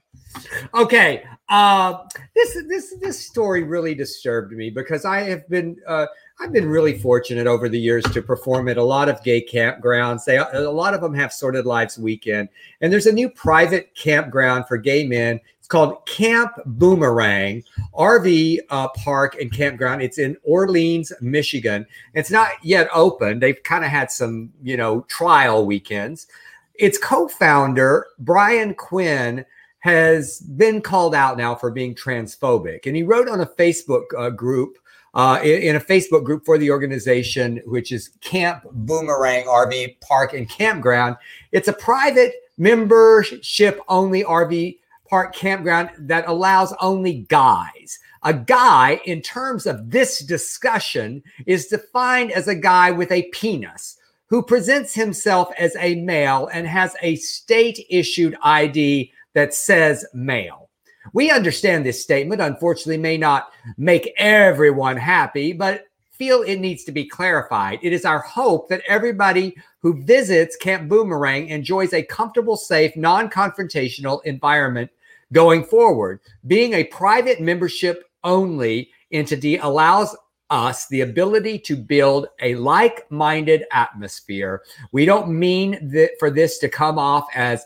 [0.73, 2.03] Okay, uh,
[2.35, 6.07] this this this story really disturbed me because I have been uh,
[6.39, 10.25] I've been really fortunate over the years to perform at a lot of gay campgrounds.
[10.25, 12.49] They a lot of them have Sordid Lives Weekend,
[12.81, 15.39] and there's a new private campground for gay men.
[15.65, 17.63] It's called Camp Boomerang
[17.95, 20.03] RV uh, Park and Campground.
[20.03, 21.87] It's in Orleans, Michigan.
[22.13, 23.39] It's not yet open.
[23.39, 26.27] They've kind of had some you know trial weekends.
[26.75, 29.43] Its co-founder Brian Quinn
[29.79, 32.85] has been called out now for being transphobic.
[32.85, 34.77] And he wrote on a Facebook uh, group,
[35.15, 40.35] uh, in, in, a Facebook group for the organization, which is Camp Boomerang RV Park
[40.35, 41.15] and Campground.
[41.51, 44.77] It's a private membership only RV
[45.15, 47.99] park campground that allows only guys.
[48.23, 53.97] A guy, in terms of this discussion, is defined as a guy with a penis
[54.25, 60.69] who presents himself as a male and has a state issued ID that says male.
[61.13, 66.91] We understand this statement, unfortunately, may not make everyone happy, but feel it needs to
[66.91, 67.79] be clarified.
[67.81, 73.29] It is our hope that everybody who visits Camp Boomerang enjoys a comfortable, safe, non
[73.29, 74.91] confrontational environment
[75.33, 76.19] going forward.
[76.47, 80.15] Being a private membership only entity allows
[80.49, 84.63] us the ability to build a like minded atmosphere.
[84.91, 87.65] We don't mean that for this to come off as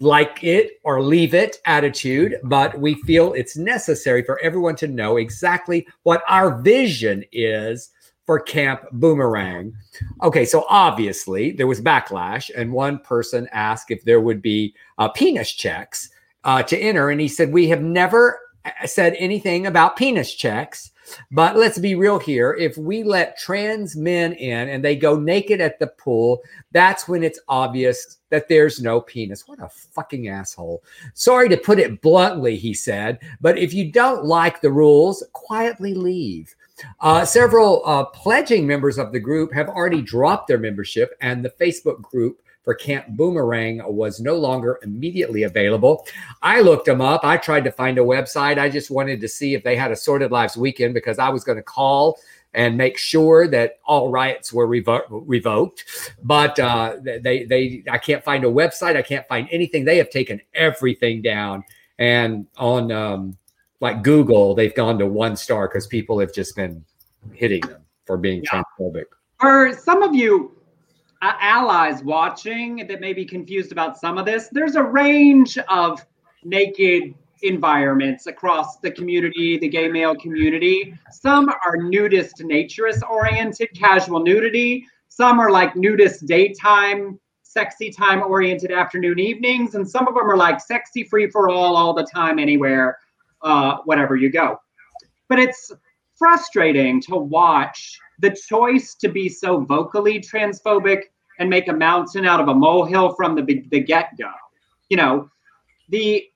[0.00, 5.16] like it or leave it attitude, but we feel it's necessary for everyone to know
[5.16, 7.90] exactly what our vision is
[8.26, 9.72] for Camp Boomerang.
[10.22, 15.08] Okay, so obviously there was backlash, and one person asked if there would be uh,
[15.08, 16.10] penis checks
[16.44, 20.92] uh, to enter, and he said, We have never uh, said anything about penis checks.
[21.30, 22.54] But let's be real here.
[22.58, 27.22] If we let trans men in and they go naked at the pool, that's when
[27.22, 29.46] it's obvious that there's no penis.
[29.46, 30.82] What a fucking asshole.
[31.14, 35.94] Sorry to put it bluntly, he said, but if you don't like the rules, quietly
[35.94, 36.54] leave.
[37.00, 41.50] Uh, several uh, pledging members of the group have already dropped their membership, and the
[41.50, 46.06] Facebook group for Camp Boomerang was no longer immediately available.
[46.42, 47.24] I looked them up.
[47.24, 48.58] I tried to find a website.
[48.58, 51.44] I just wanted to see if they had a Sordid Lives weekend because I was
[51.44, 52.18] going to call
[52.54, 55.84] and make sure that all riots were revo- revoked.
[56.22, 58.96] But uh, they, they, I can't find a website.
[58.96, 59.84] I can't find anything.
[59.84, 61.64] They have taken everything down.
[61.98, 63.36] And on um,
[63.80, 66.84] like Google, they've gone to one star because people have just been
[67.32, 68.62] hitting them for being yeah.
[68.62, 69.04] transphobic.
[69.40, 70.52] For some of you,
[71.22, 76.04] allies watching that may be confused about some of this, there's a range of
[76.44, 80.94] naked environments across the community, the gay male community.
[81.10, 84.86] Some are nudist naturist oriented, casual nudity.
[85.08, 89.74] Some are like nudist daytime, sexy time oriented afternoon evenings.
[89.74, 92.98] And some of them are like sexy free for all, all the time, anywhere,
[93.42, 94.58] uh, whatever you go.
[95.28, 95.70] But it's
[96.16, 101.02] frustrating to watch the choice to be so vocally transphobic
[101.38, 104.30] and make a mountain out of a molehill from the, the get go.
[104.88, 105.30] You know,
[105.88, 106.26] the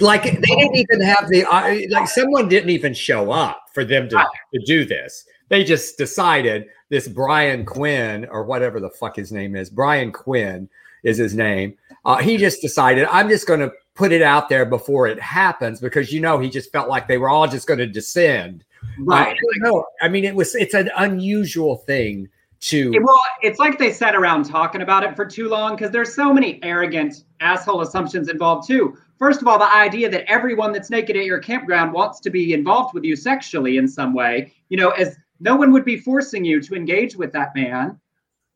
[0.00, 4.08] like they didn't even have the uh, like someone didn't even show up for them
[4.08, 5.24] to, to do this.
[5.48, 9.68] They just decided this Brian Quinn or whatever the fuck his name is.
[9.68, 10.68] Brian Quinn
[11.02, 11.76] is his name.
[12.04, 15.80] Uh, he just decided I'm just going to put it out there before it happens
[15.80, 18.64] because you know he just felt like they were all just going to descend.
[18.98, 19.36] Right.
[19.58, 22.28] no, I mean it was it's an unusual thing
[22.64, 26.14] to well, it's like they sat around talking about it for too long because there's
[26.14, 28.96] so many arrogant asshole assumptions involved too.
[29.18, 32.54] First of all, the idea that everyone that's naked at your campground wants to be
[32.54, 36.44] involved with you sexually in some way, you know, as no one would be forcing
[36.44, 38.00] you to engage with that man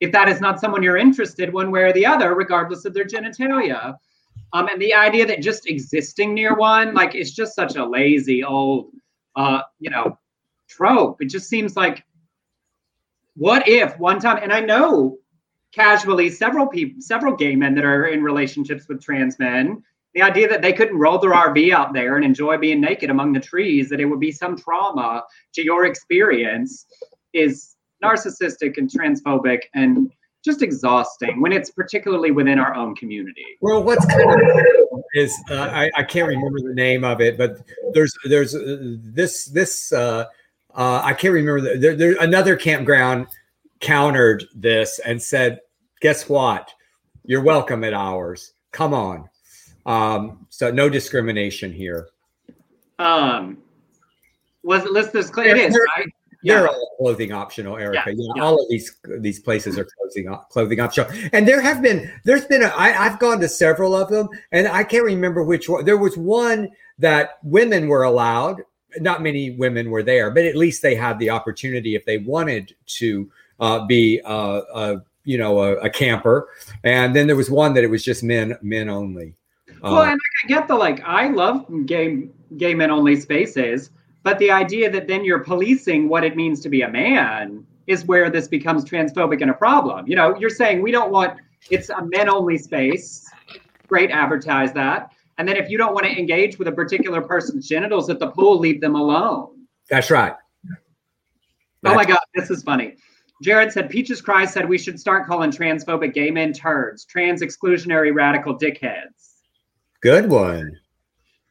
[0.01, 3.05] if that is not someone you're interested one way or the other, regardless of their
[3.05, 3.95] genitalia.
[4.53, 8.45] Um, and the idea that just existing near one, like, it's just such a lazy
[8.45, 8.93] old,
[9.37, 10.19] uh, you know,
[10.69, 11.21] trope.
[11.21, 12.05] It just seems like
[13.39, 15.17] what if one time and i know
[15.73, 19.83] casually several people several gay men that are in relationships with trans men
[20.15, 23.33] the idea that they couldn't roll their rv out there and enjoy being naked among
[23.33, 25.23] the trees that it would be some trauma
[25.55, 26.87] to your experience
[27.33, 30.11] is narcissistic and transphobic and
[30.45, 33.45] just exhausting when it's particularly within our own community.
[33.61, 37.59] Well, what's kind of is uh, I, I can't remember the name of it, but
[37.93, 40.27] there's there's uh, this this uh,
[40.75, 43.27] uh, I can't remember the, there, there another campground
[43.81, 45.61] countered this and said,
[46.01, 46.71] "Guess what?
[47.25, 48.53] You're welcome at ours.
[48.73, 49.29] Come on."
[49.87, 52.09] Um, so no discrimination here.
[52.99, 53.59] um
[54.65, 56.07] was it list this it is right
[56.43, 58.03] They're all clothing optional, Erica.
[58.07, 58.43] Yeah, You know, yeah.
[58.43, 62.63] All of these these places are clothing clothing optional, and there have been there's been
[62.63, 65.85] a, I, I've gone to several of them, and I can't remember which one.
[65.85, 68.63] There was one that women were allowed.
[68.97, 72.75] Not many women were there, but at least they had the opportunity if they wanted
[72.87, 76.49] to uh, be uh, a you know a, a camper.
[76.85, 79.35] And then there was one that it was just men men only.
[79.69, 83.91] Uh, Well, and I get the like, I love gay gay men only spaces,
[84.23, 88.05] but the idea that then you're policing what it means to be a man is
[88.05, 90.07] where this becomes transphobic and a problem.
[90.07, 91.39] You know, you're saying we don't want
[91.71, 93.31] it's a men only space.
[93.87, 95.13] Great, advertise that.
[95.39, 98.29] And then if you don't want to engage with a particular person's genitals at the
[98.29, 99.67] pool, leave them alone.
[99.89, 100.35] that's right.
[101.85, 102.97] Oh my God, this is funny.
[103.41, 108.13] Jared said, Peaches Christ said we should start calling transphobic gay men turds, trans exclusionary
[108.13, 109.37] radical dickheads.
[110.03, 110.77] Good one.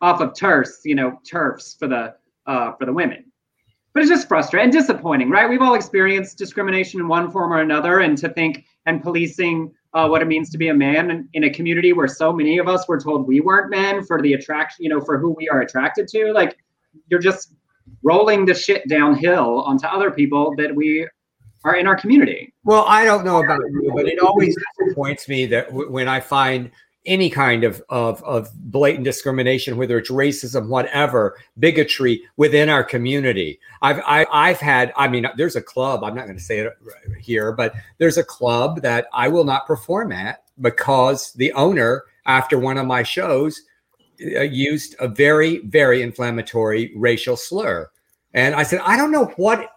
[0.02, 3.26] off of turfs, you know, turfs for the uh, for the women.
[3.94, 5.50] But it's just frustrating and disappointing, right?
[5.50, 10.08] We've all experienced discrimination in one form or another, and to think and policing uh,
[10.08, 12.88] what it means to be a man in, a community where so many of us
[12.88, 16.08] were told we weren't men for the attraction, you know, for who we are attracted
[16.10, 16.32] to.
[16.34, 16.58] Like
[17.08, 17.54] you're just
[18.04, 21.08] rolling the shit downhill onto other people that we
[21.64, 22.54] are in our community.
[22.64, 26.20] Well, I don't know about you, but it always disappoints me that w- when I
[26.20, 26.72] find
[27.08, 33.60] any kind of, of of blatant discrimination, whether it's racism, whatever, bigotry within our community.
[33.82, 34.94] I've I, I've had.
[34.96, 36.04] I mean, there's a club.
[36.04, 36.74] I'm not going to say it
[37.20, 42.60] here, but there's a club that I will not perform at because the owner, after
[42.60, 43.62] one of my shows,
[44.36, 47.90] uh, used a very very inflammatory racial slur,
[48.34, 49.72] and I said, I don't know what.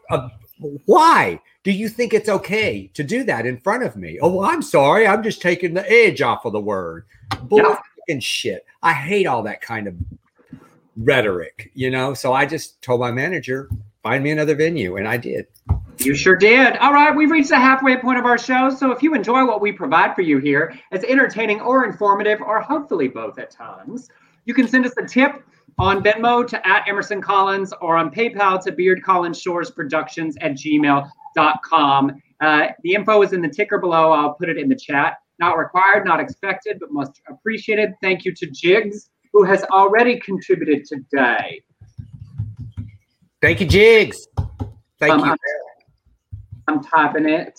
[0.87, 4.19] Why do you think it's okay to do that in front of me?
[4.21, 5.07] Oh, well, I'm sorry.
[5.07, 7.05] I'm just taking the edge off of the word.
[7.43, 8.67] Bull fucking shit.
[8.83, 9.95] I hate all that kind of
[10.97, 12.15] rhetoric, you know?
[12.15, 13.69] So I just told my manager,
[14.03, 14.97] find me another venue.
[14.97, 15.47] And I did.
[15.99, 16.77] You sure did.
[16.79, 18.71] All right, we've reached the halfway point of our show.
[18.71, 22.61] So if you enjoy what we provide for you here, as entertaining or informative, or
[22.61, 24.09] hopefully both at times,
[24.47, 25.43] you can send us a tip
[25.81, 30.53] on Venmo to at Emerson Collins or on PayPal to Beard Collins Shores Productions at
[30.53, 32.23] gmail.com.
[32.41, 34.13] Uh, the info is in the ticker below.
[34.13, 35.17] I'll put it in the chat.
[35.39, 37.95] Not required, not expected, but most appreciated.
[38.03, 41.63] Thank you to Jigs, who has already contributed today.
[43.41, 44.19] Thank you, Jigs.
[44.99, 45.27] Thank Um, you.
[45.27, 45.37] I'm-
[46.69, 47.59] I'm typing it.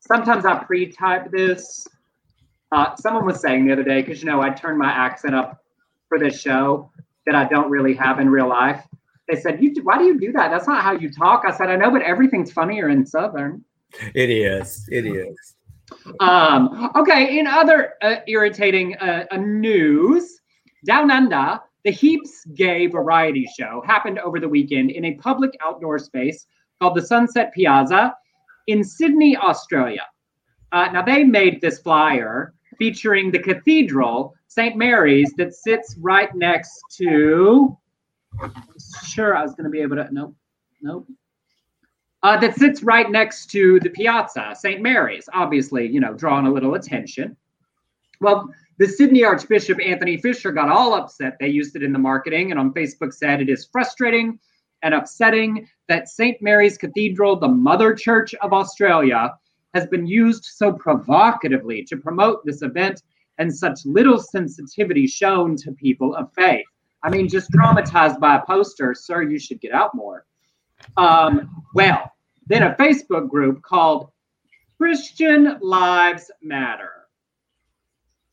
[0.00, 1.88] Sometimes I pre-type this.
[2.70, 5.64] Uh, someone was saying the other day, because you know I turned my accent up
[6.08, 6.90] for this show
[7.26, 8.82] that I don't really have in real life.
[9.28, 10.50] They said, "You, why do you do that?
[10.50, 13.64] That's not how you talk." I said, "I know, but everything's funnier in Southern."
[14.14, 14.86] It is.
[14.90, 15.56] It is.
[16.20, 20.40] Um, okay, in other uh, irritating uh, uh, news,
[20.84, 25.98] Down Under, the Heaps Gay Variety Show happened over the weekend in a public outdoor
[25.98, 26.46] space
[26.80, 28.14] called the Sunset Piazza
[28.66, 30.02] in Sydney, Australia.
[30.72, 34.76] Uh, now, they made this flyer featuring the cathedral, St.
[34.76, 37.76] Mary's, that sits right next to.
[39.06, 40.08] Sure, I was going to be able to.
[40.12, 40.34] Nope,
[40.82, 41.06] nope
[42.24, 44.80] uh, that sits right next to the piazza, St.
[44.80, 47.36] Mary's, obviously, you know, drawing a little attention.
[48.18, 48.48] Well,
[48.78, 51.36] The Sydney Archbishop Anthony Fisher got all upset.
[51.38, 54.38] They used it in the marketing and on Facebook said it is frustrating
[54.82, 56.40] and upsetting that St.
[56.40, 59.34] Mary's Cathedral, the mother church of Australia,
[59.74, 63.02] has been used so provocatively to promote this event
[63.38, 66.64] and such little sensitivity shown to people of faith.
[67.02, 70.24] I mean, just traumatized by a poster, sir, you should get out more.
[70.96, 72.12] Um, well,
[72.46, 74.10] then a Facebook group called
[74.78, 76.90] Christian Lives Matter.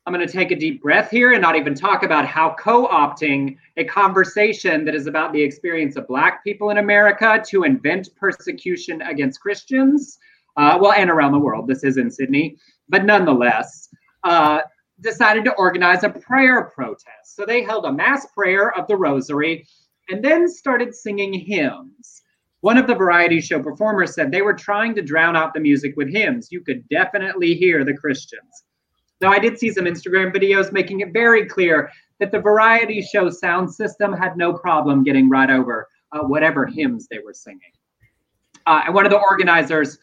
[0.06, 2.88] I'm going to take a deep breath here and not even talk about how co
[2.88, 8.10] opting a conversation that is about the experience of Black people in America to invent
[8.16, 10.18] persecution against Christians,
[10.58, 11.68] uh, well, and around the world.
[11.68, 12.58] This is in Sydney,
[12.90, 13.90] but nonetheless,
[14.24, 14.62] uh,
[15.02, 17.36] decided to organize a prayer protest.
[17.36, 19.68] So they held a mass prayer of the rosary
[20.10, 22.22] and then started singing hymns.
[22.62, 25.96] One of the variety show performers said they were trying to drown out the music
[25.98, 26.50] with hymns.
[26.52, 28.64] You could definitely hear the Christians.
[29.20, 33.30] Now, I did see some Instagram videos making it very clear that the variety show
[33.30, 37.72] sound system had no problem getting right over uh, whatever hymns they were singing.
[38.68, 39.98] Uh, and one of the organizers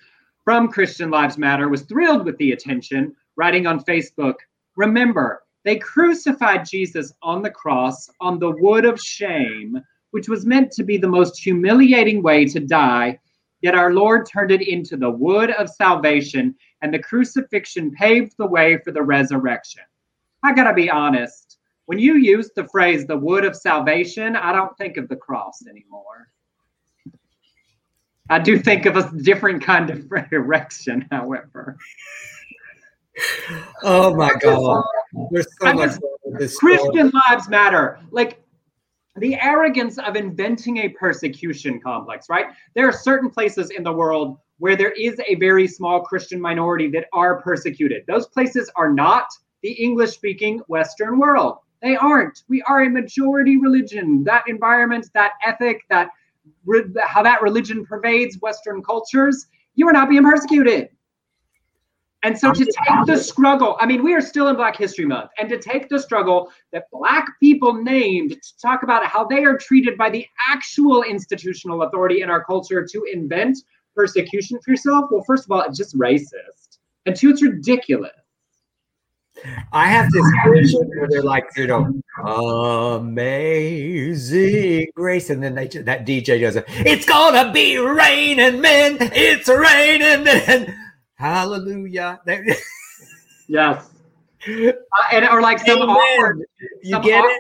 [0.49, 4.37] from Christian Lives Matter was thrilled with the attention, writing on Facebook
[4.77, 9.79] Remember, they crucified Jesus on the cross on the wood of shame,
[10.13, 13.21] which was meant to be the most humiliating way to die.
[13.61, 18.47] Yet our Lord turned it into the wood of salvation, and the crucifixion paved the
[18.47, 19.83] way for the resurrection.
[20.43, 24.75] I gotta be honest, when you use the phrase the wood of salvation, I don't
[24.79, 26.31] think of the cross anymore.
[28.31, 31.77] I do think of a different kind of erection, however.
[33.83, 34.85] Oh my god.
[35.31, 35.99] There's so much
[36.59, 37.99] christian lives matter.
[38.11, 38.43] Like
[39.17, 42.47] the arrogance of inventing a persecution complex right?
[42.75, 46.89] There are certain places in the world where there is a very small christian minority
[46.91, 48.05] that are persecuted.
[48.07, 49.27] Those places are not
[49.63, 51.59] the english speaking western world.
[51.83, 52.43] They aren't.
[52.49, 54.23] We are a majority religion.
[54.25, 56.11] That environment that ethic that
[57.07, 60.89] how that religion pervades western cultures you are not being persecuted
[62.25, 65.31] and so to take the struggle, I mean, we are still in Black History Month,
[65.39, 69.57] and to take the struggle that Black people named to talk about how they are
[69.57, 73.59] treated by the actual institutional authority in our culture to invent
[73.95, 76.79] persecution for yourself, well, first of all, it's just racist.
[77.07, 78.11] And two, it's ridiculous.
[79.73, 82.03] I have this vision where they're like, you know,
[82.97, 86.65] amazing grace, and then they that DJ does it.
[86.69, 88.99] It's gonna be raining men.
[89.01, 90.75] It's raining men.
[91.15, 92.21] Hallelujah.
[93.49, 93.91] yes.
[94.47, 94.73] Uh,
[95.13, 95.97] and or like some Amen.
[95.97, 96.45] awkward,
[96.83, 97.33] you some get awkward,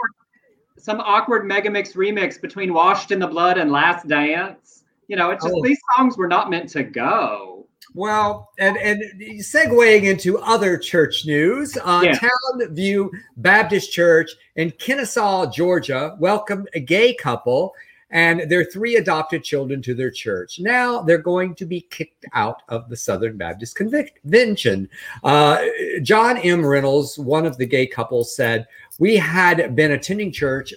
[0.77, 0.83] it?
[0.83, 4.85] some awkward megamix remix between Washed in the Blood and Last Dance.
[5.07, 5.63] You know, it's just oh.
[5.63, 7.58] these songs were not meant to go.
[7.99, 9.03] Well, and and
[9.41, 12.13] segueing into other church news, uh, yeah.
[12.13, 17.75] Towne View Baptist Church in Kennesaw, Georgia, welcomed a gay couple
[18.11, 20.61] and their three adopted children to their church.
[20.61, 24.89] Now they're going to be kicked out of the Southern Baptist Convention.
[25.25, 25.65] Uh,
[26.03, 26.65] John M.
[26.65, 28.69] Reynolds, one of the gay couples, said,
[29.01, 30.73] We had been attending church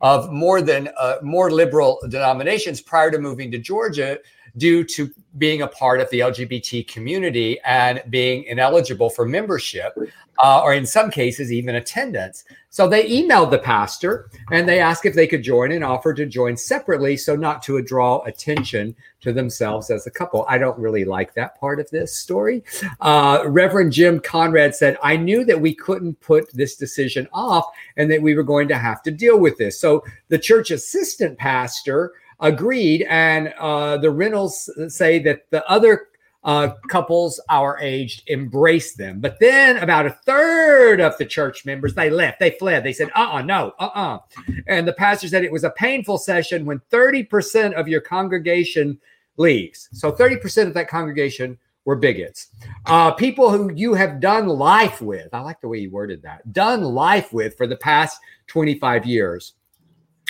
[0.00, 4.18] of more than uh, more liberal denominations prior to moving to Georgia
[4.56, 9.96] due to being a part of the LGBT community and being ineligible for membership,
[10.42, 12.44] uh, or in some cases, even attendance.
[12.68, 16.26] So they emailed the pastor and they asked if they could join and offered to
[16.26, 20.44] join separately so not to draw attention to themselves as a couple.
[20.48, 22.64] I don't really like that part of this story.
[23.00, 28.10] Uh, Reverend Jim Conrad said, I knew that we couldn't put this decision off and
[28.10, 29.80] that we were going to have to deal with this.
[29.80, 32.12] So the church assistant pastor
[32.42, 33.06] agreed.
[33.08, 36.08] And uh, the Reynolds say that the other
[36.44, 39.20] uh, couples our age embraced them.
[39.20, 42.84] But then about a third of the church members, they left, they fled.
[42.84, 44.16] They said, uh uh-uh, uh no, uh uh-uh.
[44.16, 44.18] uh.
[44.66, 48.98] And the pastor said it was a painful session when 30% of your congregation
[49.36, 49.88] leaves.
[49.92, 52.48] So 30% of that congregation were bigots.
[52.86, 55.32] Uh, people who you have done life with.
[55.32, 56.52] I like the way you worded that.
[56.52, 58.18] Done life with for the past
[58.48, 59.54] 25 years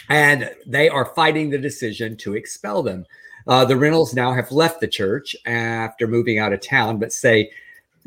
[0.09, 3.07] and they are fighting the decision to expel them.
[3.47, 7.51] Uh, the Reynolds now have left the church after moving out of town, but say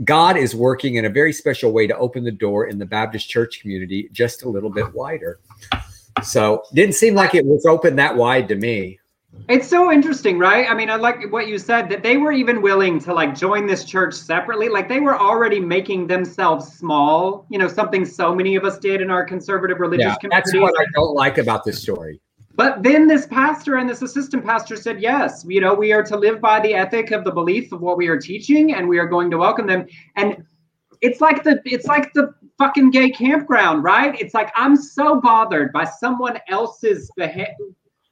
[0.03, 3.29] God is working in a very special way to open the door in the Baptist
[3.29, 5.39] church community just a little bit wider.
[6.23, 8.99] So didn't seem like it was open that wide to me.
[9.47, 10.69] It's so interesting, right?
[10.69, 13.67] I mean, I like what you said that they were even willing to like join
[13.67, 14.69] this church separately.
[14.69, 19.01] Like they were already making themselves small, you know, something so many of us did
[19.01, 20.51] in our conservative religious yeah, community.
[20.51, 22.19] That's what I don't like about this story.
[22.55, 26.17] But then this pastor and this assistant pastor said, yes, you know, we are to
[26.17, 29.07] live by the ethic of the belief of what we are teaching, and we are
[29.07, 29.85] going to welcome them.
[30.15, 30.43] And
[31.01, 34.19] it's like the it's like the fucking gay campground, right?
[34.19, 37.55] It's like I'm so bothered by someone else's beha-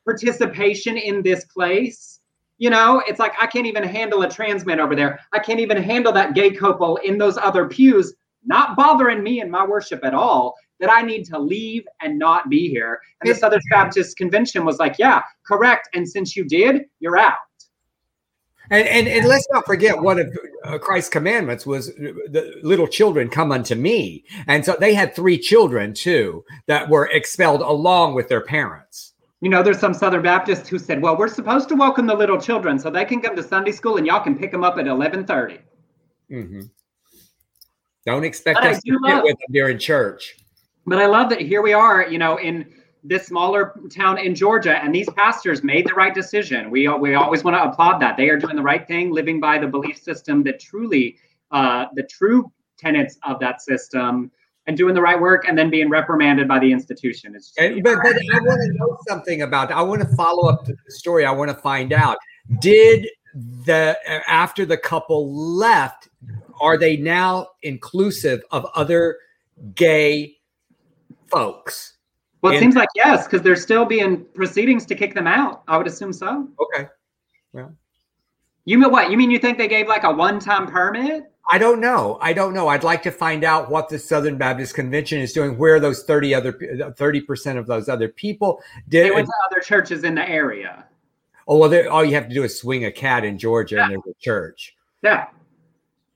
[0.06, 2.20] participation in this place.
[2.58, 5.20] You know, it's like I can't even handle a trans man over there.
[5.34, 8.14] I can't even handle that gay couple in those other pews,
[8.46, 10.56] not bothering me and my worship at all.
[10.80, 13.00] That I need to leave and not be here.
[13.22, 15.88] And the Southern Baptist Convention was like, yeah, correct.
[15.94, 17.38] And since you did, you're out.
[18.70, 23.30] And, and, and let's not forget one of uh, Christ's commandments was the little children
[23.30, 24.26] come unto me.
[24.48, 29.13] And so they had three children too that were expelled along with their parents.
[29.44, 32.40] You know, there's some Southern Baptists who said, "Well, we're supposed to welcome the little
[32.40, 34.86] children so they can come to Sunday school and y'all can pick them up at
[34.86, 35.60] 11:30."
[36.32, 36.62] Mm-hmm.
[38.06, 40.38] Don't expect But us to do get love- with them during church.
[40.86, 42.74] But I love that here we are, you know, in
[43.04, 46.72] this smaller town in Georgia, and these pastors made the right decision.
[46.72, 49.58] We we always want to applaud that they are doing the right thing, living by
[49.58, 51.18] the belief system that truly,
[51.52, 54.32] uh, the true tenets of that system,
[54.66, 57.36] and doing the right work, and then being reprimanded by the institution.
[57.36, 59.72] It's but, but I want to know something about.
[59.72, 61.26] I want to follow up to the story.
[61.26, 62.18] I want to find out.
[62.60, 63.08] Did
[63.66, 63.98] the
[64.28, 66.10] after the couple left,
[66.62, 69.18] are they now inclusive of other
[69.76, 70.38] gay
[71.28, 71.98] folks?
[72.42, 75.64] well, it and- seems like yes, because there's still being proceedings to kick them out.
[75.68, 76.48] I would assume so.
[76.62, 76.88] Okay.
[78.66, 79.12] You mean what?
[79.12, 81.33] You mean you think they gave like a one-time permit?
[81.52, 82.18] I don't know.
[82.22, 82.70] I don't know.
[82.70, 85.58] I'd like to find out what the Southern Baptist Convention is doing.
[85.58, 86.54] Where those thirty other
[86.98, 89.14] thirty percent of those other people They did.
[89.14, 90.86] went to other churches in the area.
[91.48, 93.92] Oh well, they- all you have to do is swing a cat in Georgia, and
[93.92, 94.76] there's a church.
[95.02, 95.28] Yeah.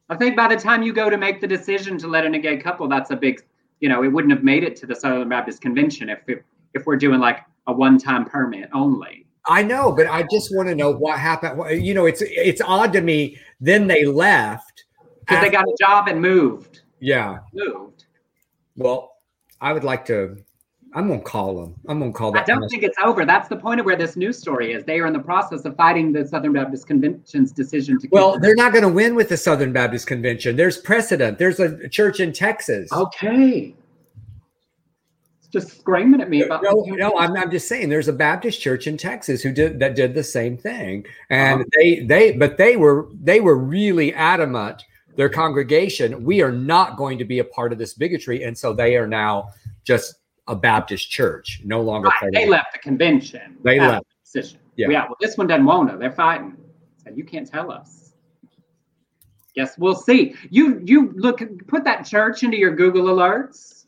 [0.09, 2.39] I think by the time you go to make the decision to let in a
[2.39, 3.43] gay couple, that's a big,
[3.81, 6.39] you know, it wouldn't have made it to the Southern Baptist Convention if if,
[6.73, 9.25] if we're doing like a one-time permit only.
[9.49, 11.83] I know, but I just want to know what happened.
[11.85, 13.37] You know, it's it's odd to me.
[13.59, 14.85] Then they left
[15.27, 16.81] Because they got a job and moved.
[16.99, 17.39] Yeah.
[17.53, 18.05] Moved.
[18.75, 19.13] Well,
[19.59, 20.37] I would like to.
[20.93, 21.75] I'm gonna call them.
[21.89, 22.41] I'm gonna call them.
[22.41, 22.69] I don't person.
[22.69, 23.25] think it's over.
[23.25, 24.85] That's the point of where this news story is.
[24.85, 28.55] They are in the process of fighting the Southern Baptist Convention's decision to Well, they're
[28.55, 30.55] not going to win with the Southern Baptist Convention.
[30.55, 31.37] There's precedent.
[31.39, 32.91] There's a church in Texas.
[32.93, 33.75] okay.
[35.51, 38.85] Just screaming at me about No, no, I'm, I'm just saying there's a Baptist church
[38.85, 41.05] in Texas who did that did the same thing.
[41.29, 41.69] And Uh-huh.
[41.75, 44.83] they they but they were they were really adamant
[45.17, 48.71] their congregation we are not going to be a part of this bigotry and so
[48.73, 49.49] they are now
[49.83, 50.15] just
[50.49, 53.57] a Baptist church, no longer Right, part they left the convention.
[53.63, 54.05] They left.
[54.05, 54.59] the Decision.
[54.77, 54.87] Yeah.
[54.89, 55.03] Yeah.
[55.05, 55.97] Well, this one doesn't want to.
[55.97, 56.55] They're fighting.
[57.03, 58.13] Said you can't tell us.
[59.55, 60.35] Yes, we'll see.
[60.49, 63.85] You you look put that church into your Google alerts.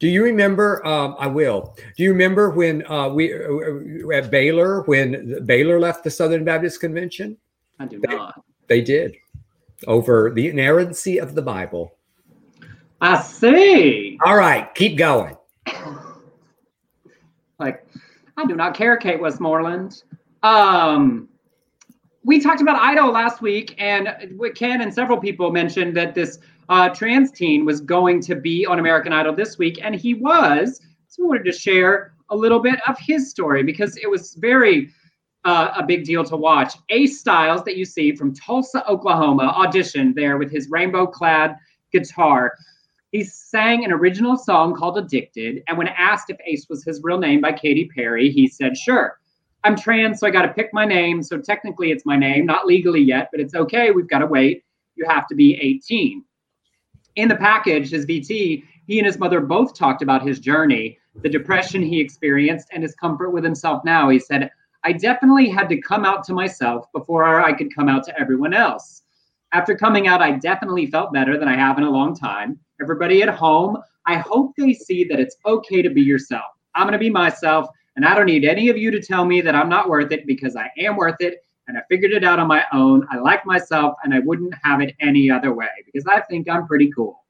[0.00, 0.84] Do you remember?
[0.84, 1.76] Um, I will.
[1.96, 6.80] Do you remember when uh, we uh, at Baylor when Baylor left the Southern Baptist
[6.80, 7.36] Convention?
[7.78, 8.42] I do They- not.
[8.68, 9.14] They did
[9.86, 11.96] over the inerrancy of the Bible.
[13.00, 14.18] I see.
[14.24, 15.36] All right, keep going.
[17.58, 17.86] Like,
[18.36, 20.02] I do not care, Kate Westmoreland.
[20.42, 21.28] Um,
[22.24, 24.08] we talked about Idol last week, and
[24.54, 28.78] Ken and several people mentioned that this uh, trans teen was going to be on
[28.78, 30.80] American Idol this week, and he was.
[31.08, 34.90] So we wanted to share a little bit of his story because it was very
[35.46, 36.74] uh, a big deal to watch.
[36.90, 41.56] Ace Styles, that you see from Tulsa, Oklahoma, auditioned there with his rainbow-clad
[41.92, 42.52] guitar.
[43.12, 47.18] He sang an original song called Addicted, and when asked if Ace was his real
[47.18, 49.18] name by Katy Perry, he said, Sure.
[49.62, 51.22] I'm trans, so I got to pick my name.
[51.22, 53.90] So technically, it's my name, not legally yet, but it's okay.
[53.90, 54.64] We've got to wait.
[54.96, 56.24] You have to be 18.
[57.16, 61.28] In the package, his VT, he and his mother both talked about his journey, the
[61.28, 64.08] depression he experienced, and his comfort with himself now.
[64.08, 64.50] He said,
[64.86, 68.54] I definitely had to come out to myself before I could come out to everyone
[68.54, 69.02] else.
[69.52, 72.56] After coming out, I definitely felt better than I have in a long time.
[72.80, 76.44] Everybody at home, I hope they see that it's okay to be yourself.
[76.76, 79.40] I'm going to be myself, and I don't need any of you to tell me
[79.40, 82.38] that I'm not worth it because I am worth it, and I figured it out
[82.38, 83.08] on my own.
[83.10, 86.68] I like myself, and I wouldn't have it any other way because I think I'm
[86.68, 87.24] pretty cool.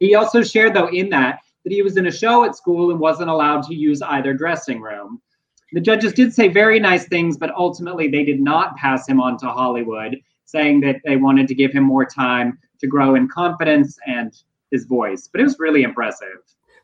[0.00, 3.00] He also shared, though, in that, that he was in a show at school and
[3.00, 5.22] wasn't allowed to use either dressing room.
[5.72, 9.38] The judges did say very nice things, but ultimately they did not pass him on
[9.38, 13.96] to Hollywood, saying that they wanted to give him more time to grow in confidence
[14.06, 14.32] and
[14.70, 15.28] his voice.
[15.30, 16.38] But it was really impressive.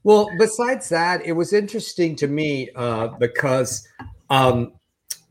[0.05, 3.87] Well, besides that, it was interesting to me uh, because
[4.30, 4.72] um,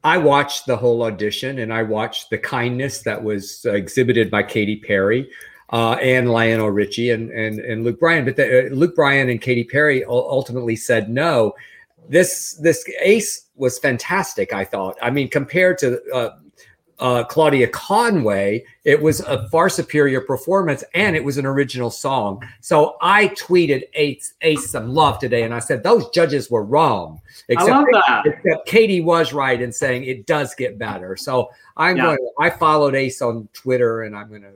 [0.04, 4.44] I watched the whole audition and I watched the kindness that was uh, exhibited by
[4.44, 5.30] Katy Perry
[5.72, 8.26] uh, and Lionel Richie and, and, and Luke Bryan.
[8.26, 11.54] But the, uh, Luke Bryan and Katy Perry ul- ultimately said no.
[12.10, 14.54] This this ace was fantastic.
[14.54, 14.98] I thought.
[15.02, 16.38] I mean, compared to uh,
[17.00, 22.42] uh, Claudia Conway, it was a far superior performance and it was an original song.
[22.62, 27.22] So I tweeted Ace, Ace some love today and I said, those judges were wrong.
[27.50, 28.26] Except, I love that.
[28.26, 31.16] Except Katy was right in saying it does get better.
[31.16, 32.04] So I'm yeah.
[32.04, 34.54] going to, I followed Ace on Twitter and I'm going to,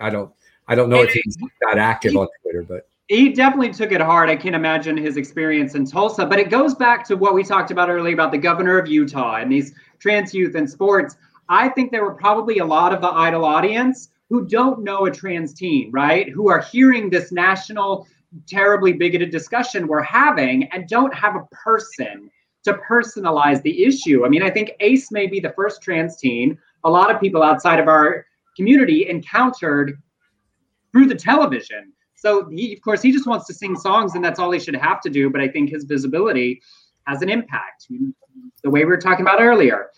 [0.00, 0.32] I don't,
[0.68, 4.28] I don't know if he's that active on Twitter, but he definitely took it hard.
[4.28, 7.70] I can't imagine his experience in Tulsa, but it goes back to what we talked
[7.70, 11.16] about earlier about the governor of Utah and these trans youth in sports.
[11.48, 15.10] I think there were probably a lot of the idol audience who don't know a
[15.10, 16.28] trans teen, right?
[16.28, 18.08] Who are hearing this national,
[18.48, 22.28] terribly bigoted discussion we're having and don't have a person
[22.64, 24.26] to personalize the issue.
[24.26, 27.42] I mean, I think Ace may be the first trans teen a lot of people
[27.42, 28.26] outside of our
[28.56, 30.02] community encountered
[30.90, 31.92] through the television.
[32.26, 34.74] So he, of course, he just wants to sing songs, and that's all he should
[34.74, 35.30] have to do.
[35.30, 36.60] But I think his visibility
[37.06, 37.86] has an impact.
[38.64, 39.90] The way we were talking about earlier,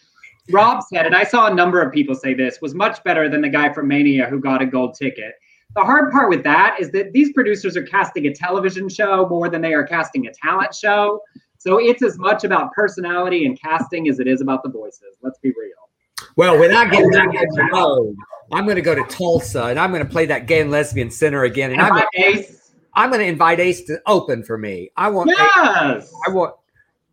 [0.51, 3.41] Rob said, and I saw a number of people say this was much better than
[3.41, 5.37] the guy from Mania who got a gold ticket.
[5.75, 9.49] The hard part with that is that these producers are casting a television show more
[9.49, 11.23] than they are casting a talent show.
[11.57, 15.17] So it's as much about personality and casting as it is about the voices.
[15.23, 16.29] Let's be real.
[16.37, 18.17] Well, without getting back into mode,
[18.53, 21.11] I'm going to go to Tulsa and I'm going to play that gay and lesbian
[21.11, 21.73] center again.
[21.73, 22.73] And, I'm, Ace.
[22.95, 24.91] I'm going to invite Ace to open for me.
[24.97, 26.05] I want yes.
[26.05, 26.55] Ace, I want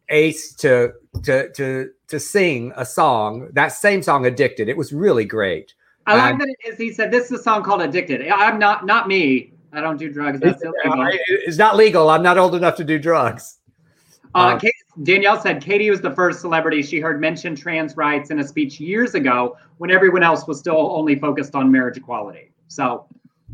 [0.09, 5.25] Ace to to to to sing a song, that same song, "Addicted." It was really
[5.25, 5.73] great.
[6.05, 6.77] I like um, that it is.
[6.77, 9.53] He said, "This is a song called Addicted." I'm not not me.
[9.73, 10.39] I don't do drugs.
[10.39, 11.19] That's it's, illegal.
[11.27, 12.09] It's not legal.
[12.09, 13.59] I'm not old enough to do drugs.
[14.36, 14.73] Uh, Kate,
[15.03, 18.81] Danielle said Katy was the first celebrity she heard mention trans rights in a speech
[18.81, 22.51] years ago when everyone else was still only focused on marriage equality.
[22.67, 23.07] So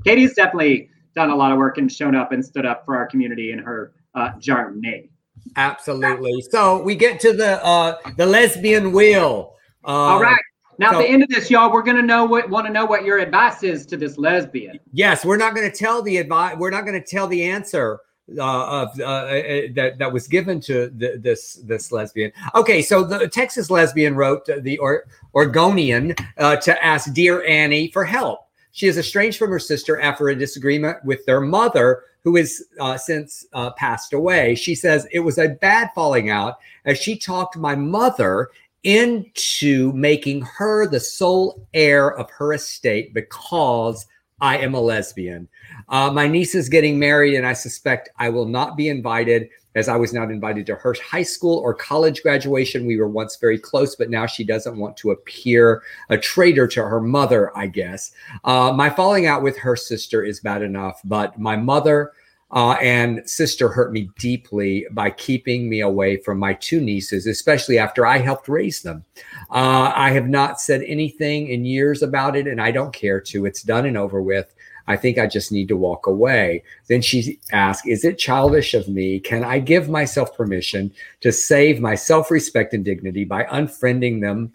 [0.03, 3.05] Katy's definitely done a lot of work and shown up and stood up for our
[3.05, 5.11] community in her uh, journey.
[5.55, 6.41] Absolutely.
[6.49, 9.55] So we get to the uh, the lesbian wheel.
[9.85, 10.35] Uh, All right.
[10.79, 12.85] Now, so, at the end of this, y'all, we're gonna know what want to know
[12.85, 14.79] what your advice is to this lesbian.
[14.93, 16.55] Yes, we're not to tell the advice.
[16.57, 17.99] We're not going to tell the answer
[18.37, 19.41] uh, of uh, uh,
[19.73, 22.31] that that was given to the, this this lesbian.
[22.55, 25.05] Okay, so the Texas lesbian wrote the or,
[25.35, 28.47] Oregonian uh, to ask dear Annie for help.
[28.73, 32.97] She is estranged from her sister after a disagreement with their mother, who has uh,
[32.97, 34.55] since uh, passed away.
[34.55, 38.49] She says it was a bad falling out as she talked my mother
[38.83, 44.07] into making her the sole heir of her estate because
[44.39, 45.47] I am a lesbian.
[45.91, 49.87] Uh, my niece is getting married, and I suspect I will not be invited as
[49.87, 52.85] I was not invited to her high school or college graduation.
[52.85, 56.83] We were once very close, but now she doesn't want to appear a traitor to
[56.83, 58.11] her mother, I guess.
[58.43, 62.11] Uh, my falling out with her sister is bad enough, but my mother
[62.53, 67.77] uh, and sister hurt me deeply by keeping me away from my two nieces, especially
[67.77, 69.05] after I helped raise them.
[69.49, 73.45] Uh, I have not said anything in years about it, and I don't care to.
[73.45, 74.53] It's done and over with.
[74.87, 76.63] I think I just need to walk away.
[76.87, 79.19] Then she asked, Is it childish of me?
[79.19, 84.53] Can I give myself permission to save my self respect and dignity by unfriending them?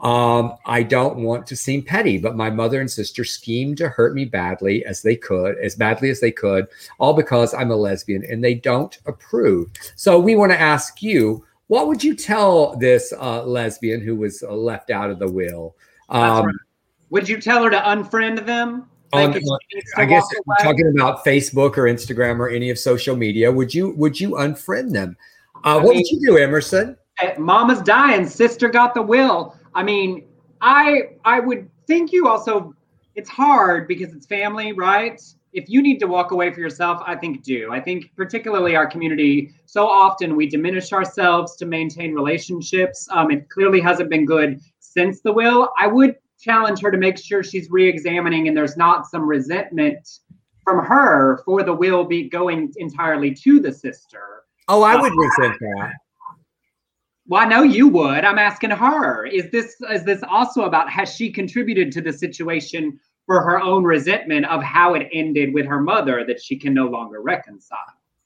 [0.00, 4.14] Um, I don't want to seem petty, but my mother and sister schemed to hurt
[4.14, 6.68] me badly as they could, as badly as they could,
[6.98, 9.68] all because I'm a lesbian and they don't approve.
[9.96, 14.42] So we want to ask you, what would you tell this uh, lesbian who was
[14.42, 15.76] uh, left out of the will?
[16.08, 16.54] Um, right.
[17.10, 18.88] Would you tell her to unfriend them?
[19.12, 19.40] On,
[19.96, 20.26] I guess
[20.62, 24.92] talking about Facebook or Instagram or any of social media, would you would you unfriend
[24.92, 25.16] them?
[25.64, 26.96] Uh, what mean, would you do, Emerson?
[27.38, 29.56] Mama's dying, sister got the will.
[29.74, 30.24] I mean,
[30.60, 32.74] I I would think you also.
[33.16, 35.20] It's hard because it's family, right?
[35.52, 37.72] If you need to walk away for yourself, I think do.
[37.72, 43.08] I think particularly our community, so often we diminish ourselves to maintain relationships.
[43.10, 45.70] Um, it clearly hasn't been good since the will.
[45.78, 50.20] I would challenge her to make sure she's re-examining and there's not some resentment
[50.64, 54.44] from her for the will be going entirely to the sister.
[54.68, 55.92] Oh, I would uh, resent that.
[57.26, 58.24] Well, I know you would.
[58.24, 59.26] I'm asking her.
[59.26, 63.84] Is this is this also about has she contributed to the situation for her own
[63.84, 67.78] resentment of how it ended with her mother that she can no longer reconcile?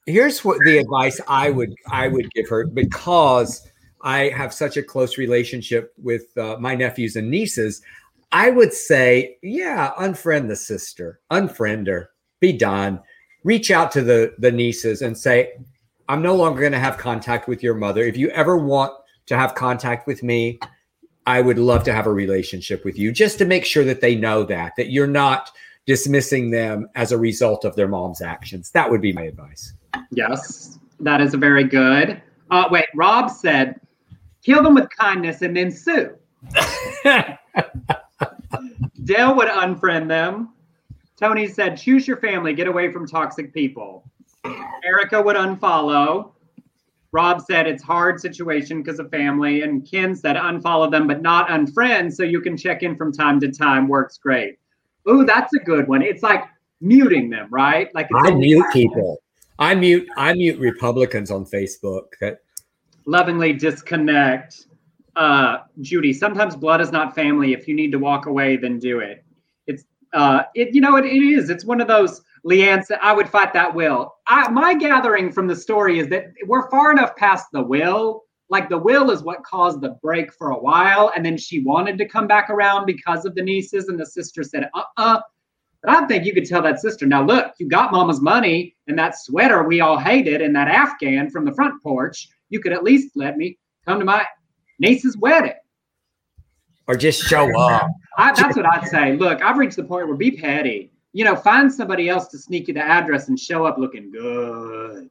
[0.07, 3.67] Here's what the advice I would I would give her because
[4.01, 7.81] I have such a close relationship with uh, my nephews and nieces.
[8.35, 12.09] I would say, yeah, unfriend the sister, unfriend her,
[12.41, 12.99] be done.
[13.45, 15.53] Reach out to the the nieces and say,
[16.09, 18.03] I'm no longer going to have contact with your mother.
[18.03, 18.91] If you ever want
[19.27, 20.59] to have contact with me,
[21.25, 24.15] I would love to have a relationship with you just to make sure that they
[24.15, 25.49] know that that you're not
[25.85, 28.69] dismissing them as a result of their mom's actions.
[28.71, 29.71] That would be my advice.
[30.11, 32.21] Yes, that is very good.
[32.51, 33.79] Uh, wait, Rob said,
[34.43, 36.17] kill them with kindness and then sue.
[39.03, 40.53] Dale would unfriend them.
[41.17, 44.09] Tony said, choose your family, get away from toxic people.
[44.83, 46.31] Erica would unfollow.
[47.11, 49.61] Rob said it's hard situation because of family.
[49.61, 52.13] And Ken said unfollow them, but not unfriend.
[52.13, 53.87] So you can check in from time to time.
[53.87, 54.59] Works great.
[55.09, 56.01] Ooh, that's a good one.
[56.01, 56.43] It's like
[56.81, 57.93] muting them, right?
[57.95, 59.21] Like I mute people.
[59.59, 62.07] I mute I mute Republicans on Facebook.
[63.05, 64.67] Lovingly disconnect.
[65.15, 67.53] Uh, Judy, sometimes blood is not family.
[67.53, 69.23] If you need to walk away, then do it.
[69.67, 71.49] It's uh, it you know it, it is.
[71.49, 74.15] It's one of those Leanne said, I would fight that will.
[74.27, 78.23] I, my gathering from the story is that we're far enough past the will.
[78.49, 81.11] Like the will is what caused the break for a while.
[81.15, 83.87] And then she wanted to come back around because of the nieces.
[83.87, 85.19] And the sister said, uh uh
[85.81, 88.97] But I think you could tell that sister, now look, you got mama's money and
[88.99, 92.29] that sweater we all hated and that Afghan from the front porch.
[92.49, 93.57] You could at least let me
[93.87, 94.23] come to my
[94.79, 95.53] niece's wedding.
[96.87, 97.89] Or just show up.
[98.17, 99.17] I, that's what I'd say.
[99.17, 102.67] Look, I've reached the point where be petty you know, find somebody else to sneak
[102.67, 105.09] you the address and show up looking good.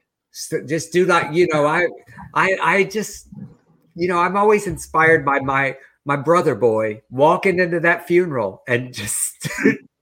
[0.68, 1.86] Just do like, you know, I,
[2.34, 3.28] I, I just,
[3.94, 8.92] you know, I'm always inspired by my my brother boy walking into that funeral and
[8.94, 9.48] just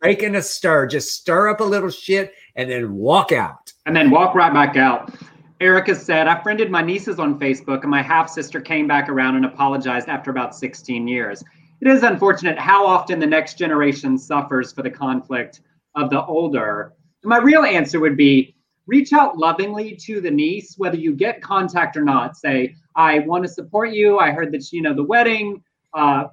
[0.02, 3.72] making a stir, just stir up a little shit and then walk out.
[3.86, 5.14] And then walk right back out.
[5.62, 9.36] Erica said, I friended my nieces on Facebook and my half sister came back around
[9.36, 11.44] and apologized after about 16 years.
[11.80, 15.60] It is unfortunate how often the next generation suffers for the conflict
[15.94, 16.94] of the older.
[17.22, 18.56] My real answer would be
[18.88, 22.36] reach out lovingly to the niece, whether you get contact or not.
[22.36, 24.18] Say, I want to support you.
[24.18, 25.62] I heard that, you know, the wedding.
[25.94, 26.24] Uh,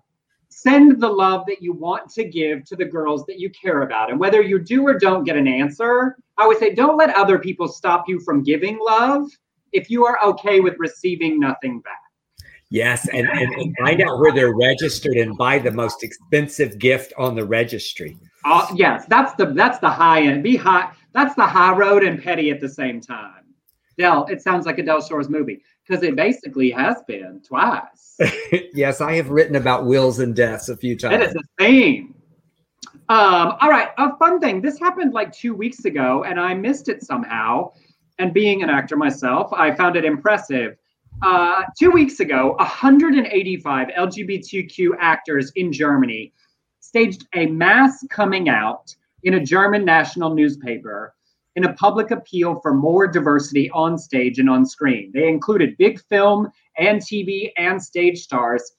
[0.49, 4.09] send the love that you want to give to the girls that you care about.
[4.09, 7.39] And whether you do or don't get an answer, I would say don't let other
[7.39, 9.29] people stop you from giving love
[9.71, 12.01] if you are okay with receiving nothing back.
[12.71, 17.13] Yes, and, and, and find out where they're registered and buy the most expensive gift
[17.17, 18.15] on the registry.
[18.45, 20.43] Uh, yes, that's the that's the high end.
[20.43, 20.91] Be high.
[21.13, 23.43] That's the high road and petty at the same time.
[23.99, 28.17] Del, it sounds like a Del Shores movie because it basically has been twice.
[28.73, 31.19] yes, I have written about wills and deaths a few times.
[31.19, 32.15] That is a theme.
[33.09, 34.61] Um, all right, a fun thing.
[34.61, 37.71] This happened like two weeks ago, and I missed it somehow.
[38.19, 40.77] And being an actor myself, I found it impressive.
[41.21, 46.33] Uh, two weeks ago, 185 LGBTQ actors in Germany
[46.79, 51.13] staged a mass coming out in a German national newspaper
[51.59, 55.11] in a public appeal for more diversity on stage and on screen.
[55.13, 58.71] They included big film and TV and stage stars.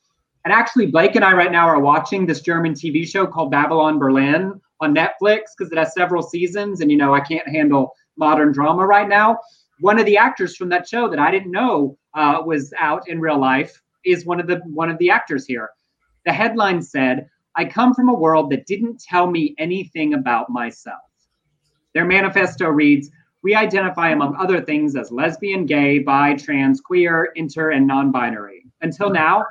[0.47, 3.99] And actually, Blake and I right now are watching this German TV show called Babylon
[3.99, 6.81] Berlin on Netflix because it has several seasons.
[6.81, 9.39] And, you know, I can't handle modern drama right now.
[9.81, 13.21] One of the actors from that show that I didn't know uh, was out in
[13.21, 15.69] real life is one of the one of the actors here.
[16.25, 21.10] The headline said, I come from a world that didn't tell me anything about myself.
[21.95, 23.11] Their manifesto reads
[23.43, 28.67] We identify, among other things, as lesbian, gay, bi, trans, queer, inter, and non binary.
[28.83, 29.45] Until now,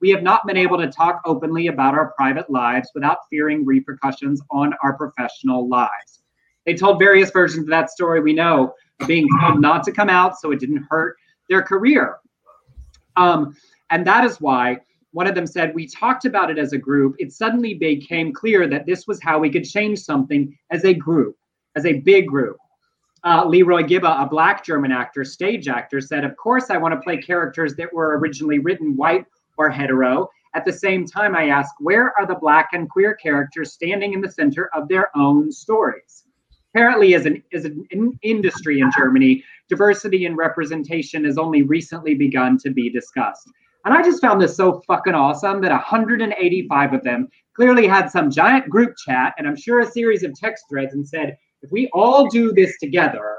[0.00, 4.42] we have not been able to talk openly about our private lives without fearing repercussions
[4.50, 6.22] on our professional lives.
[6.66, 8.74] They told various versions of that story we know,
[9.06, 11.16] being told not to come out so it didn't hurt
[11.48, 12.16] their career.
[13.16, 13.56] Um,
[13.90, 14.78] and that is why
[15.12, 17.16] one of them said, We talked about it as a group.
[17.18, 21.36] It suddenly became clear that this was how we could change something as a group,
[21.76, 22.56] as a big group.
[23.24, 27.00] Uh, Leroy Gibba, a black German actor, stage actor, said, Of course, I want to
[27.00, 29.24] play characters that were originally written white
[29.56, 30.28] or hetero.
[30.54, 34.20] At the same time, I ask, Where are the black and queer characters standing in
[34.20, 36.24] the center of their own stories?
[36.74, 37.86] Apparently, as an, as an
[38.22, 43.48] industry in Germany, diversity and representation has only recently begun to be discussed.
[43.84, 48.30] And I just found this so fucking awesome that 185 of them clearly had some
[48.30, 51.88] giant group chat and I'm sure a series of text threads and said, if we
[51.94, 53.38] all do this together,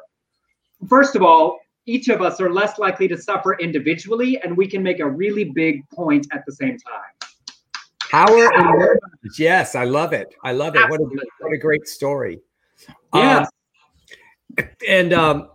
[0.89, 4.81] first of all, each of us are less likely to suffer individually and we can
[4.81, 7.29] make a really big point at the same time.
[8.09, 8.99] Power and
[9.37, 10.33] Yes, I love it.
[10.43, 10.89] I love it.
[10.89, 11.03] What a,
[11.39, 12.39] what a great story.
[13.13, 13.47] Yes.
[14.57, 15.49] Um, and um,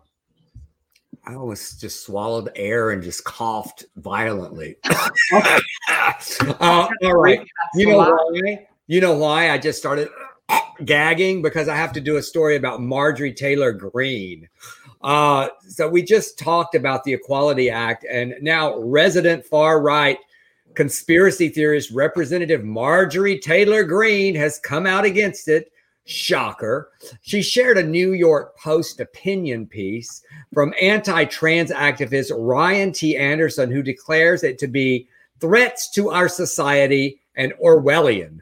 [1.27, 4.77] I almost just swallowed air and just coughed violently.
[5.33, 7.45] uh, all right.
[7.75, 8.67] You know why?
[8.87, 10.09] You know why I just started
[10.85, 14.49] gagging because I have to do a story about Marjorie Taylor Greene.
[15.03, 20.19] Uh, so we just talked about the Equality Act, and now resident far right
[20.75, 25.73] conspiracy theorist Representative Marjorie Taylor Greene has come out against it
[26.05, 26.91] Shocker.
[27.23, 30.23] She shared a New York Post opinion piece
[30.53, 33.17] from anti trans activist Ryan T.
[33.17, 35.09] Anderson, who declares it to be
[35.41, 38.41] threats to our society and Orwellian.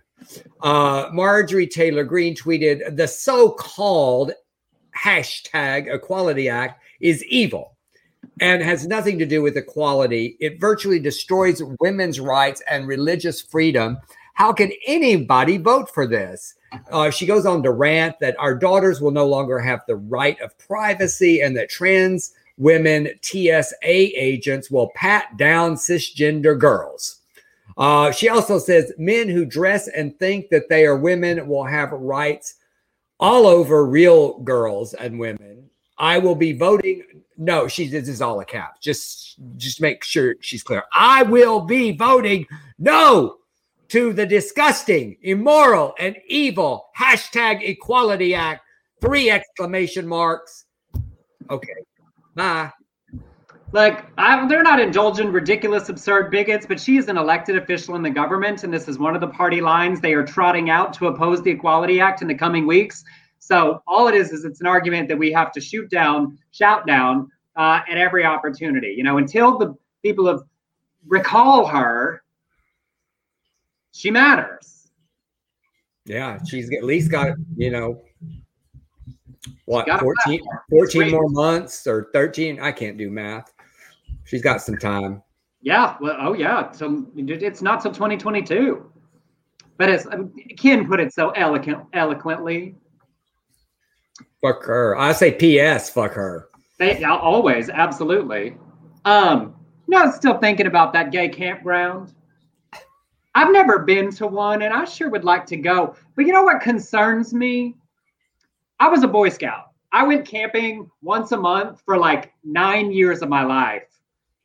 [0.60, 4.32] Uh, Marjorie Taylor Greene tweeted the so called
[4.96, 7.76] hashtag Equality Act is evil
[8.40, 10.36] and has nothing to do with equality.
[10.40, 13.98] It virtually destroys women's rights and religious freedom.
[14.34, 16.54] How can anybody vote for this?
[16.90, 20.40] Uh, she goes on to rant that our daughters will no longer have the right
[20.40, 27.17] of privacy and that trans women TSA agents will pat down cisgender girls.
[27.78, 31.92] Uh, she also says men who dress and think that they are women will have
[31.92, 32.56] rights
[33.20, 35.70] all over real girls and women.
[35.96, 37.04] I will be voting.
[37.36, 38.80] No, she this is all a cap.
[38.80, 40.82] Just just make sure she's clear.
[40.92, 42.46] I will be voting
[42.78, 43.36] no
[43.88, 48.62] to the disgusting, immoral, and evil hashtag Equality Act.
[49.00, 50.64] Three exclamation marks.
[51.48, 51.74] Okay,
[52.34, 52.72] bye.
[53.72, 58.02] Like, I, they're not indulgent, ridiculous, absurd bigots, but she is an elected official in
[58.02, 61.08] the government, and this is one of the party lines they are trotting out to
[61.08, 63.04] oppose the Equality Act in the coming weeks.
[63.38, 66.86] So all it is is it's an argument that we have to shoot down, shout
[66.86, 68.94] down uh, at every opportunity.
[68.96, 70.44] You know, until the people of
[71.06, 72.22] recall her,
[73.92, 74.88] she matters.
[76.06, 78.02] Yeah, she's at least got you know
[79.66, 80.40] what Got 14,
[80.70, 83.52] 14 more months or 13 i can't do math
[84.28, 85.22] she's got some time
[85.60, 85.96] Yeah.
[86.00, 86.70] Well, oh yeah.
[86.70, 88.92] So it's not till 2022.
[89.76, 90.06] But as
[90.56, 92.74] Ken put it so eloquent, eloquently,
[94.40, 96.48] fuck her i say ps fuck her
[96.78, 98.56] they always absolutely.
[99.04, 99.54] Um,
[99.88, 102.14] no, still thinking about that gay campground.
[103.34, 105.94] I've never been to one, and I sure would like to go.
[106.14, 107.74] But you know what concerns me?
[108.80, 109.72] I was a Boy Scout.
[109.92, 113.84] I went camping once a month for like nine years of my life.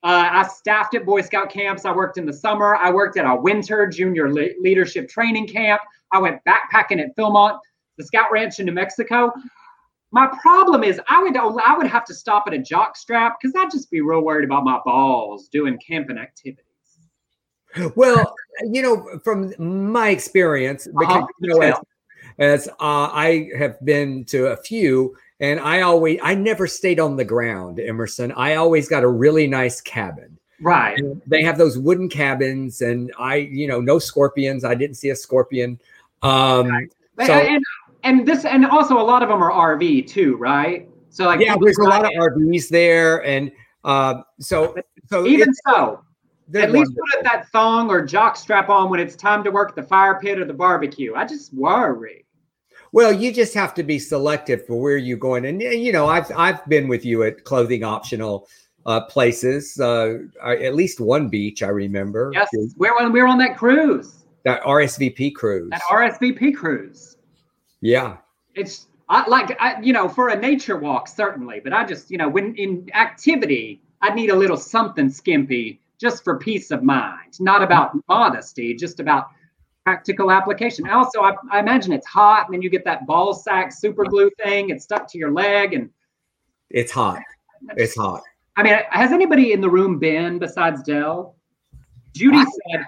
[0.04, 1.86] Uh, I staffed at Boy Scout camps.
[1.86, 2.76] I worked in the summer.
[2.76, 5.82] I worked at a winter junior le- leadership training camp.
[6.12, 7.58] I went backpacking at Philmont,
[7.98, 9.32] the Scout Ranch in New Mexico.
[10.12, 13.56] My problem is I would I would have to stop at a jock strap because
[13.58, 16.66] I'd just be real worried about my balls doing camping activities.
[17.96, 18.36] well
[18.72, 21.76] you know from my experience because Uh-huh, you know as,
[22.38, 27.16] as uh, i have been to a few and i always i never stayed on
[27.16, 30.98] the ground emerson i always got a really nice cabin Right.
[30.98, 35.10] And they have those wooden cabins and i you know no scorpions i didn't see
[35.10, 35.80] a scorpion
[36.22, 36.70] um
[37.16, 37.64] But- So- and
[38.04, 40.88] and this and also a lot of them are RV too, right?
[41.10, 43.52] So like yeah there's a lot of rvs there and
[43.84, 44.76] uh so
[45.10, 46.04] so even so,
[46.56, 47.04] at least wonderful.
[47.14, 50.40] put that thong or jock strap on when it's time to work the fire pit
[50.40, 51.14] or the barbecue.
[51.16, 52.26] I just worry.
[52.94, 56.32] Well, you just have to be selective for where you're going, and, you know, I've
[56.38, 58.48] I've been with you at clothing optional
[58.86, 59.80] uh, places.
[59.80, 62.32] Uh, at least one beach I remember.
[62.34, 65.72] Yes, we're on we're on that cruise, that RSVP cruise.
[65.72, 67.18] that RSVP cruise.
[67.82, 68.18] yeah,
[68.54, 72.20] It's I like I you know for a nature walk certainly, but I just you
[72.20, 77.40] know when in activity I need a little something skimpy just for peace of mind,
[77.40, 79.30] not about modesty, just about
[79.84, 80.90] practical application.
[80.90, 84.32] Also, I, I imagine it's hot, and then you get that ball sack super glue
[84.44, 84.70] thing.
[84.70, 85.90] It's stuck to your leg, and
[86.70, 87.22] it's hot.
[87.76, 88.22] It's hot.
[88.56, 91.36] I mean, has anybody in the room been besides Del?
[92.14, 92.86] Judy said,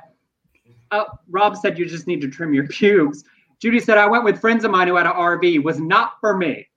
[0.92, 3.24] oh, Rob said you just need to trim your pubes.
[3.60, 6.38] Judy said, I went with friends of mine who had an RV, was not for
[6.38, 6.68] me.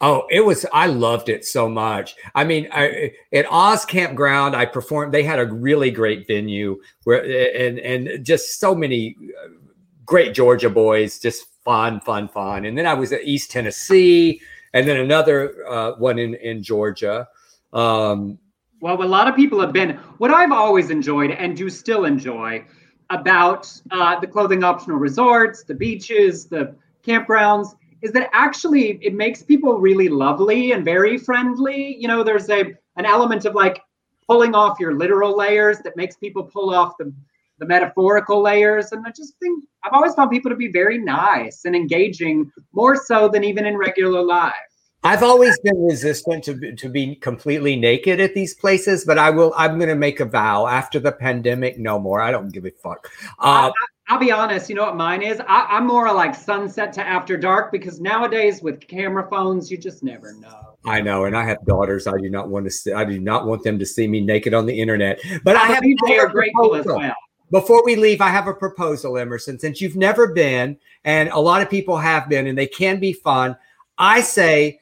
[0.00, 0.64] Oh, it was.
[0.72, 2.14] I loved it so much.
[2.34, 5.12] I mean, I, at Oz Campground, I performed.
[5.12, 7.20] They had a really great venue where,
[7.56, 9.48] and and just so many uh,
[10.06, 12.64] great Georgia boys, just fun, fun, fun.
[12.64, 14.40] And then I was at East Tennessee,
[14.72, 17.26] and then another uh, one in in Georgia.
[17.72, 18.38] Um,
[18.80, 19.98] Well, a lot of people have been.
[20.18, 22.64] What I've always enjoyed and do still enjoy
[23.10, 29.42] about uh, the clothing optional resorts, the beaches, the campgrounds is that actually it makes
[29.42, 31.96] people really lovely and very friendly.
[31.96, 33.80] You know, there's a an element of like
[34.26, 37.12] pulling off your literal layers that makes people pull off the
[37.58, 38.92] the metaphorical layers.
[38.92, 42.96] And I just think I've always found people to be very nice and engaging, more
[42.96, 44.54] so than even in regular life.
[45.04, 49.30] I've always been resistant to be- to be completely naked at these places, but I
[49.30, 49.54] will.
[49.56, 51.78] I'm going to make a vow after the pandemic.
[51.78, 52.20] No more.
[52.20, 53.08] I don't give a fuck.
[53.38, 53.70] Uh,
[54.10, 55.38] I'll be honest, you know what mine is?
[55.46, 60.02] I, I'm more like sunset to after dark because nowadays with camera phones, you just
[60.02, 60.76] never know.
[60.86, 62.06] I know, and I have daughters.
[62.06, 62.92] I do not want to see.
[62.92, 65.20] I do not want them to see me naked on the internet.
[65.44, 65.82] But I have.
[65.82, 67.14] they I have are a grateful as well.
[67.50, 69.58] Before we leave, I have a proposal, Emerson.
[69.58, 73.12] Since you've never been, and a lot of people have been, and they can be
[73.12, 73.56] fun.
[73.98, 74.80] I say,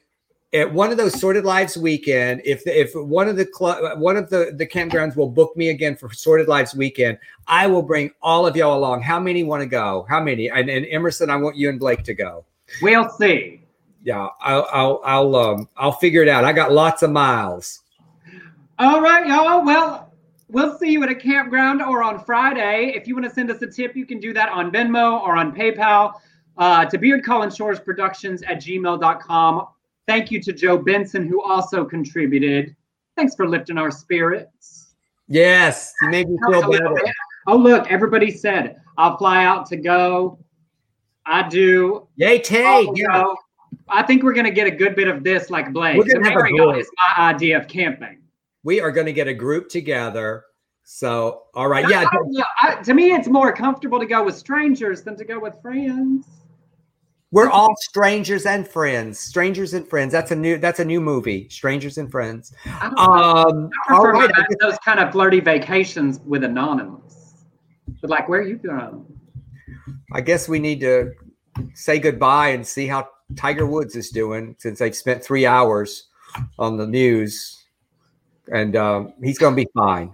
[0.53, 4.29] at one of those Sordid Lives weekend, if if one of the club, one of
[4.29, 7.17] the the campgrounds will book me again for Sordid Lives weekend,
[7.47, 9.01] I will bring all of y'all along.
[9.01, 10.05] How many want to go?
[10.09, 10.49] How many?
[10.49, 12.45] And, and Emerson, I want you and Blake to go.
[12.81, 13.61] We'll see.
[14.03, 16.45] Yeah, I'll I'll I'll um I'll figure it out.
[16.45, 17.81] I got lots of miles.
[18.79, 19.65] All right, y'all.
[19.65, 20.13] Well,
[20.47, 22.93] we'll see you at a campground or on Friday.
[22.95, 25.35] If you want to send us a tip, you can do that on Venmo or
[25.35, 26.13] on PayPal
[26.57, 29.67] uh, to Beard Collins Shores Productions at gmail.com.
[30.07, 32.75] Thank you to Joe Benson, who also contributed.
[33.17, 34.95] Thanks for lifting our spirits.
[35.27, 37.13] Yes, you made me feel oh, better.
[37.47, 40.39] Oh, look, everybody said, I'll fly out to go.
[41.25, 42.07] I do.
[42.15, 42.89] Yay, Tay.
[42.95, 43.33] Yeah.
[43.89, 45.97] I think we're going to get a good bit of this like Blake.
[45.97, 46.77] We're gonna have a group.
[46.77, 48.21] is my idea of camping.
[48.63, 50.43] We are going to get a group together.
[50.83, 51.87] So, all right.
[51.89, 52.05] Yeah.
[52.09, 52.43] I.
[52.61, 56.25] I- to me, it's more comfortable to go with strangers than to go with friends.
[57.31, 59.19] We're all strangers and friends.
[59.19, 60.13] Strangers and friends.
[60.13, 61.49] That's a new that's a new movie.
[61.49, 62.53] Strangers and friends.
[62.65, 62.87] I.
[62.87, 64.31] Um I prefer right.
[64.61, 67.45] those kind of flirty vacations with anonymous.
[68.01, 69.05] But like, where are you going?
[70.13, 71.13] I guess we need to
[71.73, 76.07] say goodbye and see how Tiger Woods is doing since they've spent three hours
[76.59, 77.65] on the news.
[78.51, 80.13] And um, he's going to be fine.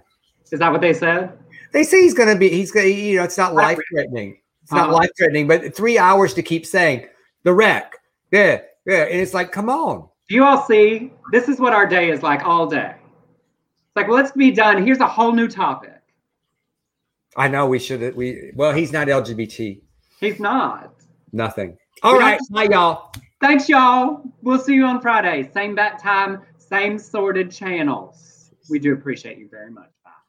[0.50, 1.38] Is that what they said?
[1.72, 4.38] They say he's going to be, he's going you know, it's not life threatening.
[4.64, 4.94] It's not Uh-huh.
[4.96, 7.06] life threatening, but three hours to keep saying
[7.44, 7.96] the wreck.
[8.32, 8.62] Yeah.
[8.86, 9.04] Yeah.
[9.04, 10.08] And it's like, come on.
[10.28, 11.12] Do you all see?
[11.32, 12.94] This is what our day is like all day.
[12.96, 14.84] It's like, well, let's be done.
[14.84, 16.00] Here's a whole new topic.
[17.36, 19.80] I know we should, we, well, he's not LGBT.
[20.20, 20.94] He's not.
[21.32, 21.76] Nothing.
[22.02, 22.40] All right.
[22.50, 23.12] Bye, y'all.
[23.40, 24.22] Thanks, y'all.
[24.42, 25.50] We'll see you on Friday.
[25.52, 28.50] Same bat time, same sordid channels.
[28.70, 29.90] We do appreciate you very much.